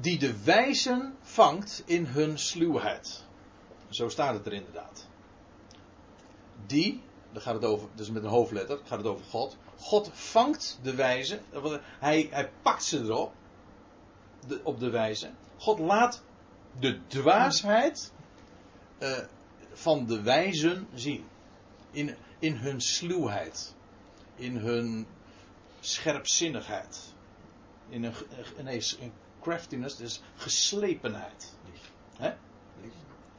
[0.00, 3.24] die de wijzen vangt in hun sluwheid.
[3.92, 5.06] Zo staat het er inderdaad.
[6.66, 7.02] Die,
[7.32, 9.56] daar gaat het over, dus met een hoofdletter, gaat het over God.
[9.76, 11.40] God vangt de wijzen,
[11.98, 13.32] hij, hij pakt ze erop,
[14.46, 15.30] de, op de wijze.
[15.56, 16.22] God laat
[16.78, 18.12] de dwaasheid
[18.98, 19.18] uh,
[19.72, 21.24] van de wijzen zien.
[21.90, 23.74] In, in hun sluwheid.
[24.34, 25.06] In hun
[25.80, 27.14] scherpzinnigheid.
[27.88, 28.14] In een,
[28.62, 28.82] nee,
[29.40, 31.54] craftiness, dus geslepenheid.
[32.16, 32.34] Hè?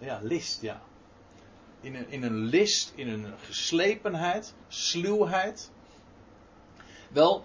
[0.03, 0.81] Ja, list, ja.
[1.81, 5.71] In een, in een list, in een geslepenheid, sluwheid.
[7.09, 7.43] Wel,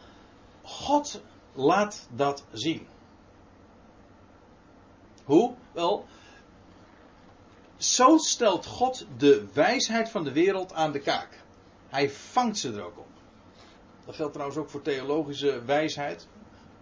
[0.62, 2.86] God laat dat zien.
[5.24, 5.54] Hoe?
[5.72, 6.06] Wel,
[7.76, 11.42] zo stelt God de wijsheid van de wereld aan de kaak.
[11.88, 13.06] Hij vangt ze er ook op.
[14.04, 16.28] Dat geldt trouwens ook voor theologische wijsheid.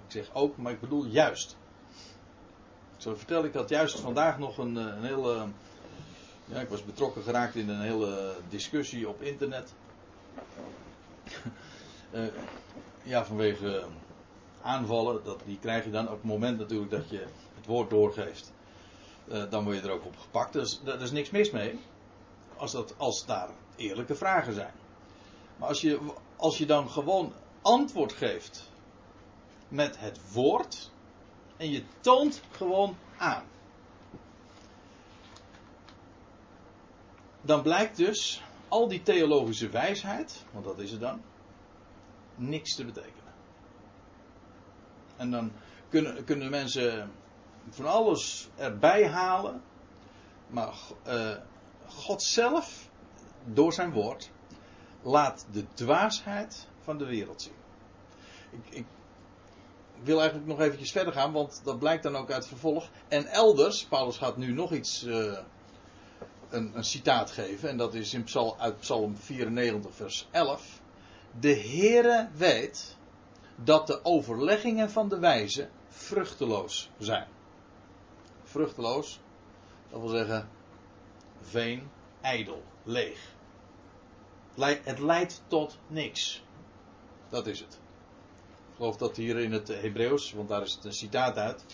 [0.06, 1.56] Ik zeg ook, maar ik bedoel juist.
[2.96, 5.46] Zo vertel ik dat juist vandaag nog een, een hele.
[6.48, 9.74] Ja, ik was betrokken geraakt in een hele discussie op internet.
[12.12, 12.26] uh,
[13.02, 13.84] ja, vanwege
[14.62, 18.52] aanvallen, dat, die krijg je dan op het moment natuurlijk dat je het woord doorgeeft.
[19.28, 20.52] Uh, dan word je er ook op gepakt.
[20.52, 21.78] Dus daar is niks mis mee.
[22.56, 24.72] Als, dat, als daar eerlijke vragen zijn.
[25.56, 26.00] Maar als je,
[26.36, 27.32] als je dan gewoon
[27.62, 28.70] antwoord geeft
[29.68, 30.90] met het woord.
[31.56, 33.44] En je toont gewoon aan.
[37.46, 41.22] Dan blijkt dus al die theologische wijsheid, want dat is het dan,
[42.34, 43.34] niks te betekenen.
[45.16, 45.52] En dan
[45.88, 47.10] kunnen, kunnen mensen
[47.70, 49.62] van alles erbij halen.
[50.46, 50.74] Maar
[51.06, 51.36] uh,
[51.86, 52.88] God zelf,
[53.44, 54.30] door zijn woord,
[55.02, 57.54] laat de dwaasheid van de wereld zien.
[58.50, 58.86] Ik, ik,
[60.02, 62.88] wil eigenlijk nog eventjes verder gaan, want dat blijkt dan ook uit vervolg.
[63.08, 65.38] En elders, Paulus gaat nu nog iets, uh,
[66.48, 70.80] een, een, citaat geven, en dat is in Psal, uit Psalm 94, vers 11.
[71.40, 72.96] De Heere weet
[73.56, 77.26] dat de overleggingen van de wijze vruchteloos zijn.
[78.44, 79.20] Vruchteloos,
[79.90, 80.48] dat wil zeggen
[81.40, 81.90] veen,
[82.20, 83.34] ijdel, leeg.
[84.82, 86.44] Het leidt tot niks.
[87.28, 87.78] Dat is het.
[88.70, 91.64] Ik geloof dat hier in het Hebreeuws, want daar is het een citaat uit,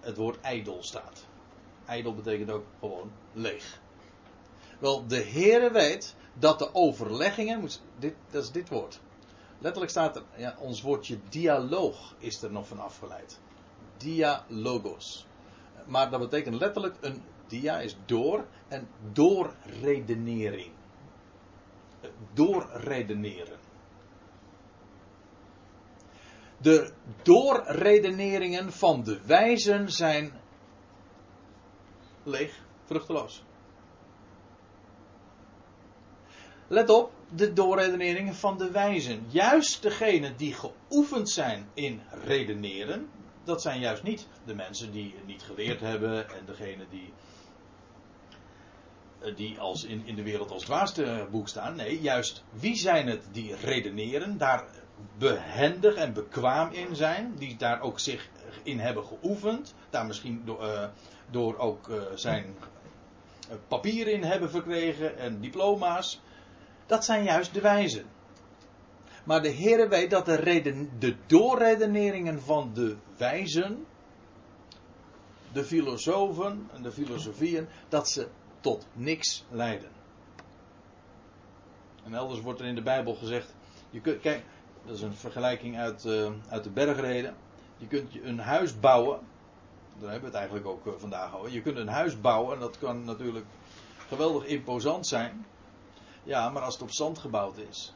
[0.00, 1.26] het woord ijdel staat.
[1.86, 3.80] Ijdel betekent ook gewoon leeg.
[4.82, 7.68] Wel, de Heere weet dat de overleggingen,
[7.98, 9.00] dit, dat is dit woord.
[9.58, 13.40] Letterlijk staat er, ja, ons woordje dialoog is er nog van afgeleid.
[13.96, 15.26] Dialogos.
[15.86, 20.72] Maar dat betekent letterlijk een dia is door en doorredenering.
[22.32, 23.58] Doorredeneren.
[26.58, 30.32] De doorredeneringen van de wijzen zijn
[32.22, 33.42] leeg, vruchteloos.
[36.72, 39.26] Let op, de doorredeneringen van de wijzen.
[39.28, 43.08] Juist degenen die geoefend zijn in redeneren,
[43.44, 47.12] dat zijn juist niet de mensen die niet geleerd hebben en degenen die,
[49.18, 51.76] eh, die als in, in de wereld als dwaaste boek staan.
[51.76, 54.64] Nee, juist wie zijn het die redeneren, daar
[55.18, 58.28] behendig en bekwaam in zijn, die daar ook zich
[58.62, 60.84] in hebben geoefend, daar misschien door, uh,
[61.30, 62.56] door ook uh, zijn
[63.68, 66.20] papieren in hebben verkregen en diploma's
[66.92, 68.04] dat zijn juist de wijzen.
[69.24, 73.86] Maar de Heere weet dat de, reden, de doorredeneringen van de wijzen,
[75.52, 78.28] de filosofen en de filosofieën, dat ze
[78.60, 79.90] tot niks leiden.
[82.04, 83.54] En elders wordt er in de Bijbel gezegd,
[83.90, 84.44] je kunt, kijk,
[84.84, 87.34] dat is een vergelijking uit, uh, uit de bergreden.
[87.76, 89.20] Je kunt een huis bouwen,
[89.98, 91.50] daar hebben we het eigenlijk ook uh, vandaag over.
[91.50, 93.46] Je kunt een huis bouwen en dat kan natuurlijk
[94.08, 95.46] geweldig imposant zijn.
[96.22, 97.94] Ja, maar als het op zand gebouwd is,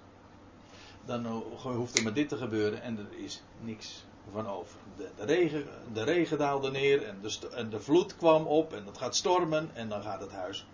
[1.04, 1.26] dan
[1.62, 4.78] hoeft er maar dit te gebeuren en er is niks van over.
[4.96, 8.86] De, de regen, de regen daalde neer en de, en de vloed kwam op en
[8.86, 10.66] het gaat stormen en dan gaat het huis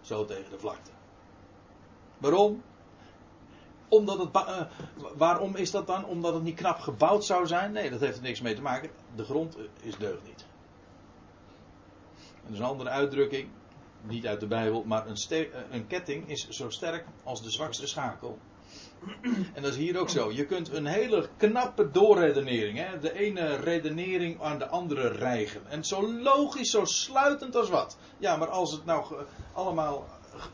[0.00, 0.90] zo tegen de vlakte.
[2.18, 2.62] Waarom?
[3.88, 4.62] Omdat het, uh,
[5.16, 6.04] waarom is dat dan?
[6.04, 7.72] Omdat het niet knap gebouwd zou zijn?
[7.72, 8.90] Nee, dat heeft er niks mee te maken.
[9.14, 10.46] De grond is deugd niet.
[12.42, 13.48] Dat is een andere uitdrukking
[14.02, 17.86] niet uit de Bijbel, maar een, eh, een, ketting is zo sterk als de zwakste
[17.86, 18.38] schakel.
[19.54, 20.32] En dat is hier ook zo.
[20.32, 25.60] Je kunt een hele knappe doorredenering, hè, de ene redenering aan de andere rijgen.
[25.68, 27.96] En zo logisch, zo sluitend als wat.
[28.18, 29.14] Ja, maar als het nou
[29.52, 30.06] allemaal,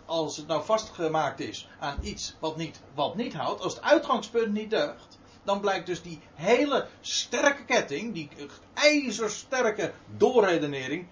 [0.05, 4.53] als het nou vastgemaakt is aan iets wat niet, wat niet houdt, als het uitgangspunt
[4.53, 8.29] niet deugt, dan blijkt dus die hele sterke ketting, die
[8.75, 11.07] ijzersterke doorredenering,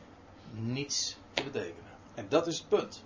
[0.52, 1.91] niets te betekenen.
[2.28, 3.04] Dat is het punt.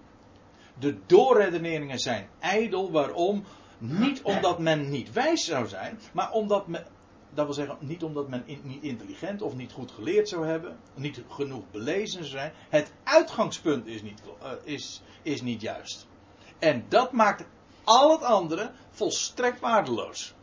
[0.78, 2.90] De doorredeneringen zijn ijdel.
[2.90, 3.44] Waarom?
[3.78, 6.86] Niet omdat men niet wijs zou zijn, maar omdat men.
[7.34, 11.22] Dat wil zeggen, niet omdat men niet intelligent of niet goed geleerd zou hebben, niet
[11.28, 12.52] genoeg belezen zou zijn.
[12.68, 16.06] Het uitgangspunt is niet, uh, is, is niet juist.
[16.58, 17.44] En dat maakt
[17.84, 20.34] al het andere volstrekt waardeloos.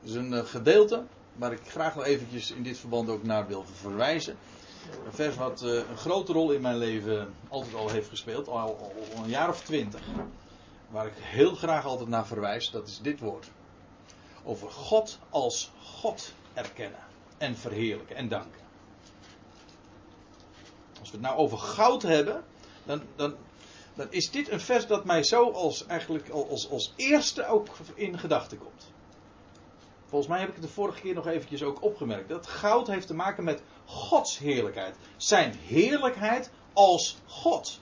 [0.00, 1.04] Dat is een uh, gedeelte
[1.36, 4.36] waar ik graag nog eventjes in dit verband ook naar wil verwijzen.
[5.04, 8.58] Een vers wat uh, een grote rol in mijn leven altijd al heeft gespeeld, al,
[8.58, 10.02] al, al een jaar of twintig.
[10.90, 13.50] Waar ik heel graag altijd naar verwijs, dat is dit woord.
[14.44, 17.00] Over God als God erkennen
[17.38, 18.60] en verheerlijken en danken.
[21.00, 22.44] Als we het nou over goud hebben,
[22.84, 23.34] dan, dan,
[23.94, 28.18] dan is dit een vers dat mij zo als, eigenlijk als, als eerste ook in
[28.18, 28.92] gedachten komt.
[30.06, 32.28] Volgens mij heb ik het de vorige keer nog eventjes ook opgemerkt.
[32.28, 34.96] Dat goud heeft te maken met Gods heerlijkheid.
[35.16, 37.80] Zijn heerlijkheid als God.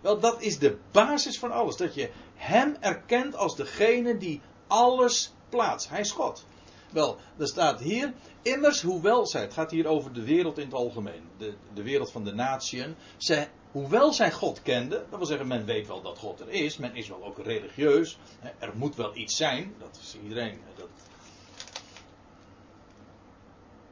[0.00, 1.76] Wel, dat is de basis van alles.
[1.76, 5.88] Dat je Hem erkent als degene die alles plaatst.
[5.88, 6.44] Hij is God.
[6.90, 8.12] Wel, er staat hier,
[8.42, 12.10] immers hoewel zij, het gaat hier over de wereld in het algemeen, de, de wereld
[12.10, 16.18] van de natieën, zij, hoewel zij God kenden, dat wil zeggen, men weet wel dat
[16.18, 18.18] God er is, men is wel ook religieus,
[18.58, 20.88] er moet wel iets zijn, dat is iedereen, dat,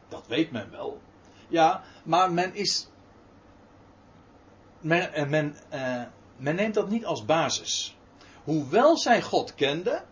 [0.08, 1.00] dat weet men wel.
[1.48, 2.88] Ja, maar men is,
[4.80, 6.02] men, eh, men, uh,
[6.36, 7.96] men neemt dat niet als basis.
[8.44, 10.04] Hoewel zij God kenden,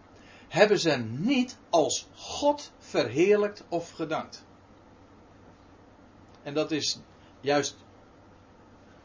[0.48, 4.44] hebben ze hem niet als God verheerlijkt of gedankt.
[6.42, 7.00] En dat is
[7.40, 7.76] juist.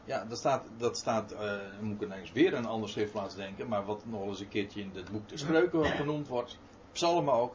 [0.04, 0.64] Ja, dat staat.
[0.76, 3.68] Dat staat uh, moet ik ineens weer een ander schriftplaats denken.
[3.68, 6.58] Maar wat nog eens een keertje in het boek de spreuken genoemd wordt.
[6.92, 7.54] Psalmen ook.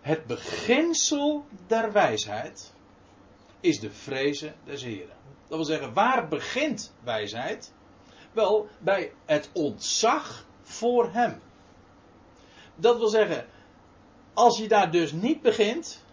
[0.00, 2.72] Het beginsel der wijsheid
[3.62, 5.16] is de vrezen des Heren.
[5.48, 7.72] Dat wil zeggen, waar begint wijsheid?
[8.32, 11.40] Wel, bij het ontzag voor Hem.
[12.74, 13.46] Dat wil zeggen,
[14.34, 16.04] als je daar dus niet begint,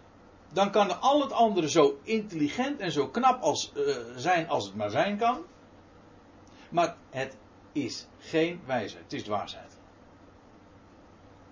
[0.52, 4.74] dan kan al het andere zo intelligent en zo knap als, uh, zijn als het
[4.74, 5.44] maar zijn kan.
[6.70, 7.36] Maar het
[7.72, 9.78] is geen wijsheid, het is dwaasheid.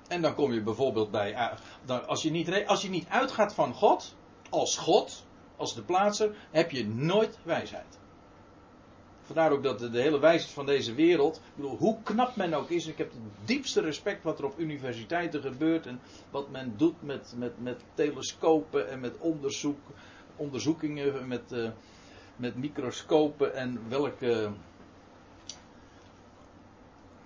[0.09, 1.33] En dan kom je bijvoorbeeld bij,
[1.87, 4.17] uh, als, je niet, als je niet uitgaat van God,
[4.51, 5.27] als God,
[5.59, 7.99] als de plaatser, heb je nooit wijsheid.
[9.23, 12.71] Vandaar ook dat de, hele wijsheid van deze wereld, ik bedoel, hoe knap men ook
[12.71, 16.01] is, ik heb het diepste respect wat er op universiteiten gebeurt en
[16.31, 19.79] wat men doet met, met, met telescopen en met onderzoek,
[20.37, 21.71] onderzoekingen, met, uh,
[22.37, 24.51] met microscopen en welke.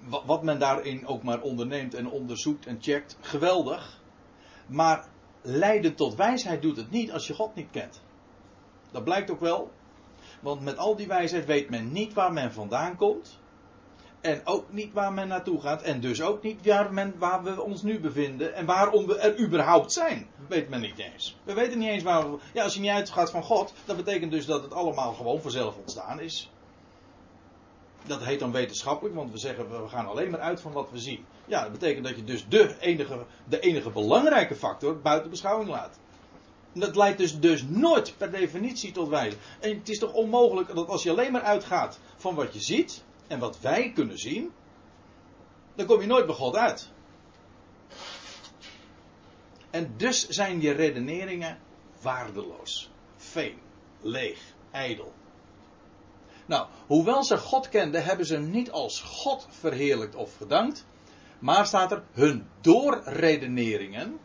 [0.05, 4.01] Wat, wat men daarin ook maar onderneemt en onderzoekt en checkt, geweldig.
[4.67, 5.09] Maar
[5.43, 8.03] leiden tot wijsheid doet het niet als je God niet kent.
[8.93, 9.71] Dat blijkt ook wel
[10.43, 13.41] want met al die wijsheid weet men niet waar men vandaan komt.
[14.21, 15.83] En ook niet waar men naartoe gaat.
[15.83, 18.55] En dus ook niet waar, men, waar we ons nu bevinden.
[18.55, 20.27] En waarom we er überhaupt zijn.
[20.49, 21.37] Weet men niet eens.
[21.45, 22.39] We weten niet eens waar we.
[22.53, 23.73] Ja, als je niet uitgaat van God.
[23.85, 26.51] Dat betekent dus dat het allemaal gewoon vanzelf ontstaan is.
[28.07, 29.15] Dat heet dan wetenschappelijk.
[29.15, 31.25] Want we zeggen we gaan alleen maar uit van wat we zien.
[31.47, 35.99] Ja, dat betekent dat je dus de enige, de enige belangrijke factor buiten beschouwing laat.
[36.73, 39.37] Dat leidt dus, dus nooit per definitie tot wijze.
[39.61, 43.05] En het is toch onmogelijk dat als je alleen maar uitgaat van wat je ziet
[43.27, 44.53] en wat wij kunnen zien,
[45.75, 46.91] dan kom je nooit bij God uit.
[49.71, 51.59] En dus zijn je redeneringen
[52.03, 53.59] waardeloos, veen,
[54.01, 55.13] leeg, ijdel.
[56.47, 60.87] Nou, hoewel ze God kenden, hebben ze niet als God verheerlijkt of gedankt,
[61.39, 64.19] maar staat er hun doorredeneringen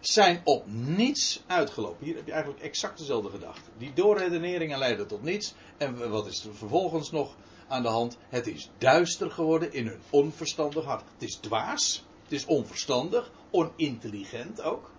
[0.00, 2.04] zijn op niets uitgelopen.
[2.04, 3.70] Hier heb je eigenlijk exact dezelfde gedachte.
[3.78, 5.54] Die doorredeneringen leiden tot niets.
[5.76, 7.36] En wat is er vervolgens nog
[7.68, 8.16] aan de hand?
[8.28, 11.04] Het is duister geworden in hun onverstandig hart.
[11.12, 12.04] Het is dwaas.
[12.22, 13.30] Het is onverstandig.
[13.50, 14.90] Onintelligent ook.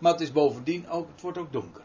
[0.00, 1.84] Maar het is bovendien ook, het wordt ook donker.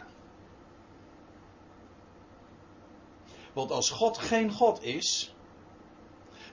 [3.53, 5.35] Want als God geen God is,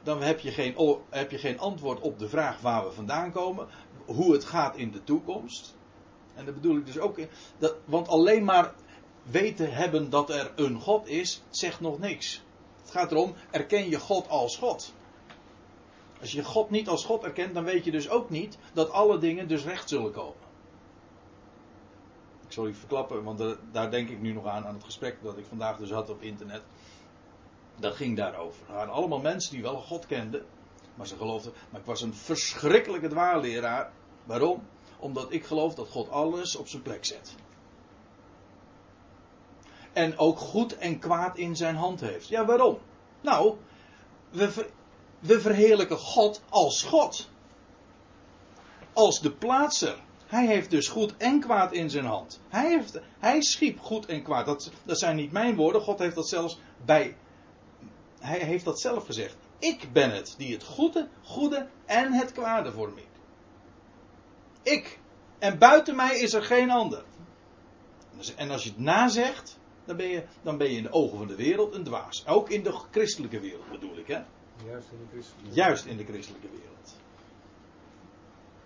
[0.03, 3.69] dan heb je geen, heb je geen antwoord op de vraag waar we vandaan komen
[4.09, 5.77] hoe het gaat in de toekomst.
[6.35, 7.19] En dat bedoel ik dus ook.
[7.59, 8.75] Dat, want alleen maar
[9.23, 12.43] weten hebben dat er een God is, zegt nog niks.
[12.81, 14.95] Het gaat erom, erken je God als God.
[16.21, 19.19] Als je God niet als God erkent, dan weet je dus ook niet dat alle
[19.19, 20.47] dingen dus recht zullen komen.
[22.47, 25.39] Ik zal u verklappen, want daar denk ik nu nog aan, aan het gesprek dat
[25.39, 26.63] ik vandaag dus had op internet.
[27.77, 28.67] Dat ging daarover.
[28.69, 30.47] Er waren allemaal mensen die wel God kenden,
[30.95, 31.53] maar ze geloofden.
[31.71, 33.93] Maar ik was een verschrikkelijke dwaalleraar.
[34.29, 34.63] Waarom?
[34.99, 37.35] Omdat ik geloof dat God alles op zijn plek zet.
[39.93, 42.29] En ook goed en kwaad in zijn hand heeft.
[42.29, 42.79] Ja, waarom?
[43.21, 43.57] Nou,
[44.31, 44.67] we,
[45.19, 47.29] we verheerlijken God als God.
[48.93, 49.97] Als de plaatser.
[50.27, 52.41] Hij heeft dus goed en kwaad in zijn hand.
[52.49, 54.47] Hij, heeft, hij schiep goed en kwaad.
[54.47, 55.81] Dat, dat zijn niet mijn woorden.
[55.81, 57.17] God heeft dat zelfs bij.
[58.19, 59.37] Hij heeft dat zelf gezegd.
[59.59, 63.09] Ik ben het die het goede, goede en het kwade vormt.
[64.71, 64.99] Ik.
[65.39, 67.05] En buiten mij is er geen ander.
[68.37, 71.27] En als je het nazegt, dan ben je, dan ben je in de ogen van
[71.27, 72.27] de wereld een dwaas.
[72.27, 74.23] Ook in de christelijke wereld bedoel ik, hè?
[74.67, 76.97] Juist in de christelijke, Juist in de christelijke wereld.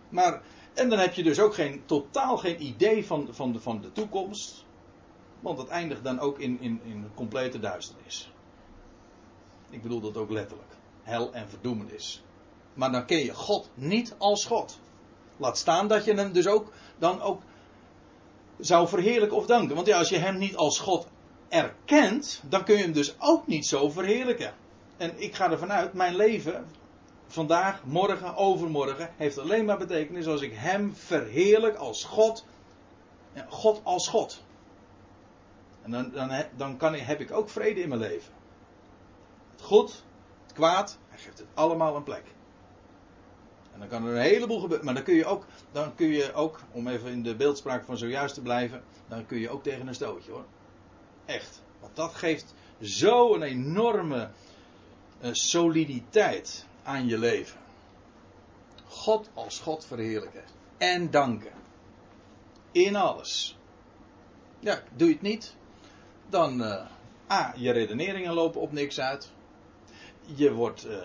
[0.08, 0.42] Maar,
[0.74, 3.92] en dan heb je dus ook geen, totaal geen idee van, van, de, van de
[3.92, 4.64] toekomst.
[5.40, 8.32] Want dat eindigt dan ook in, in, in complete duisternis.
[9.70, 10.72] Ik bedoel dat ook letterlijk.
[11.02, 12.22] Hel en verdoemenis.
[12.74, 14.80] Maar dan ken je God niet als God.
[15.36, 17.42] Laat staan dat je hem dus ook dan ook
[18.58, 19.74] zou verheerlijken of danken.
[19.74, 21.06] Want ja, als je hem niet als God
[21.48, 24.54] erkent, dan kun je hem dus ook niet zo verheerlijken.
[24.96, 26.66] En ik ga ervan uit, mijn leven,
[27.26, 32.44] vandaag, morgen, overmorgen, heeft alleen maar betekenis als ik hem verheerlijk als God.
[33.48, 34.42] God als God.
[35.82, 38.32] En dan, dan, dan kan, heb ik ook vrede in mijn leven.
[39.50, 40.04] Het goed,
[40.42, 42.24] het kwaad, hij geeft het allemaal een plek.
[43.72, 44.84] En dan kan er een heleboel gebeuren.
[44.84, 47.96] Maar dan kun je ook, dan kun je ook, om even in de beeldspraak van
[47.96, 50.44] zojuist te blijven, dan kun je ook tegen een stootje hoor.
[51.24, 51.62] Echt.
[51.80, 54.30] Want dat geeft zo'n enorme
[55.20, 57.60] uh, soliditeit aan je leven.
[58.86, 60.44] God als God verheerlijken.
[60.78, 61.52] En danken.
[62.72, 63.56] In alles.
[64.60, 65.56] Ja, doe je het niet,
[66.28, 66.62] dan.
[66.62, 66.86] Uh,
[67.30, 69.30] A, je redeneringen lopen op niks uit.
[70.34, 70.86] Je wordt.
[70.86, 70.96] Uh,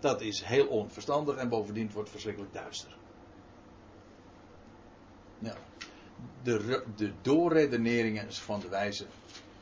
[0.00, 2.96] dat is heel onverstandig en bovendien wordt verschrikkelijk duister.
[5.38, 5.54] Ja.
[6.42, 9.06] De, de doorredeneringen van de wijze,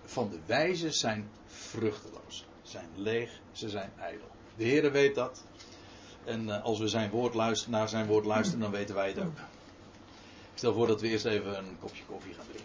[0.04, 2.46] van de wijze zijn vruchteloos.
[2.62, 4.28] Zijn leeg, ze zijn ijdel.
[4.56, 5.44] De Heere weet dat.
[6.24, 9.18] En uh, als we zijn woord luisteren, naar zijn woord luisteren, dan weten wij het
[9.18, 9.38] ook.
[10.52, 12.64] Ik stel voor dat we eerst even een kopje koffie gaan drinken.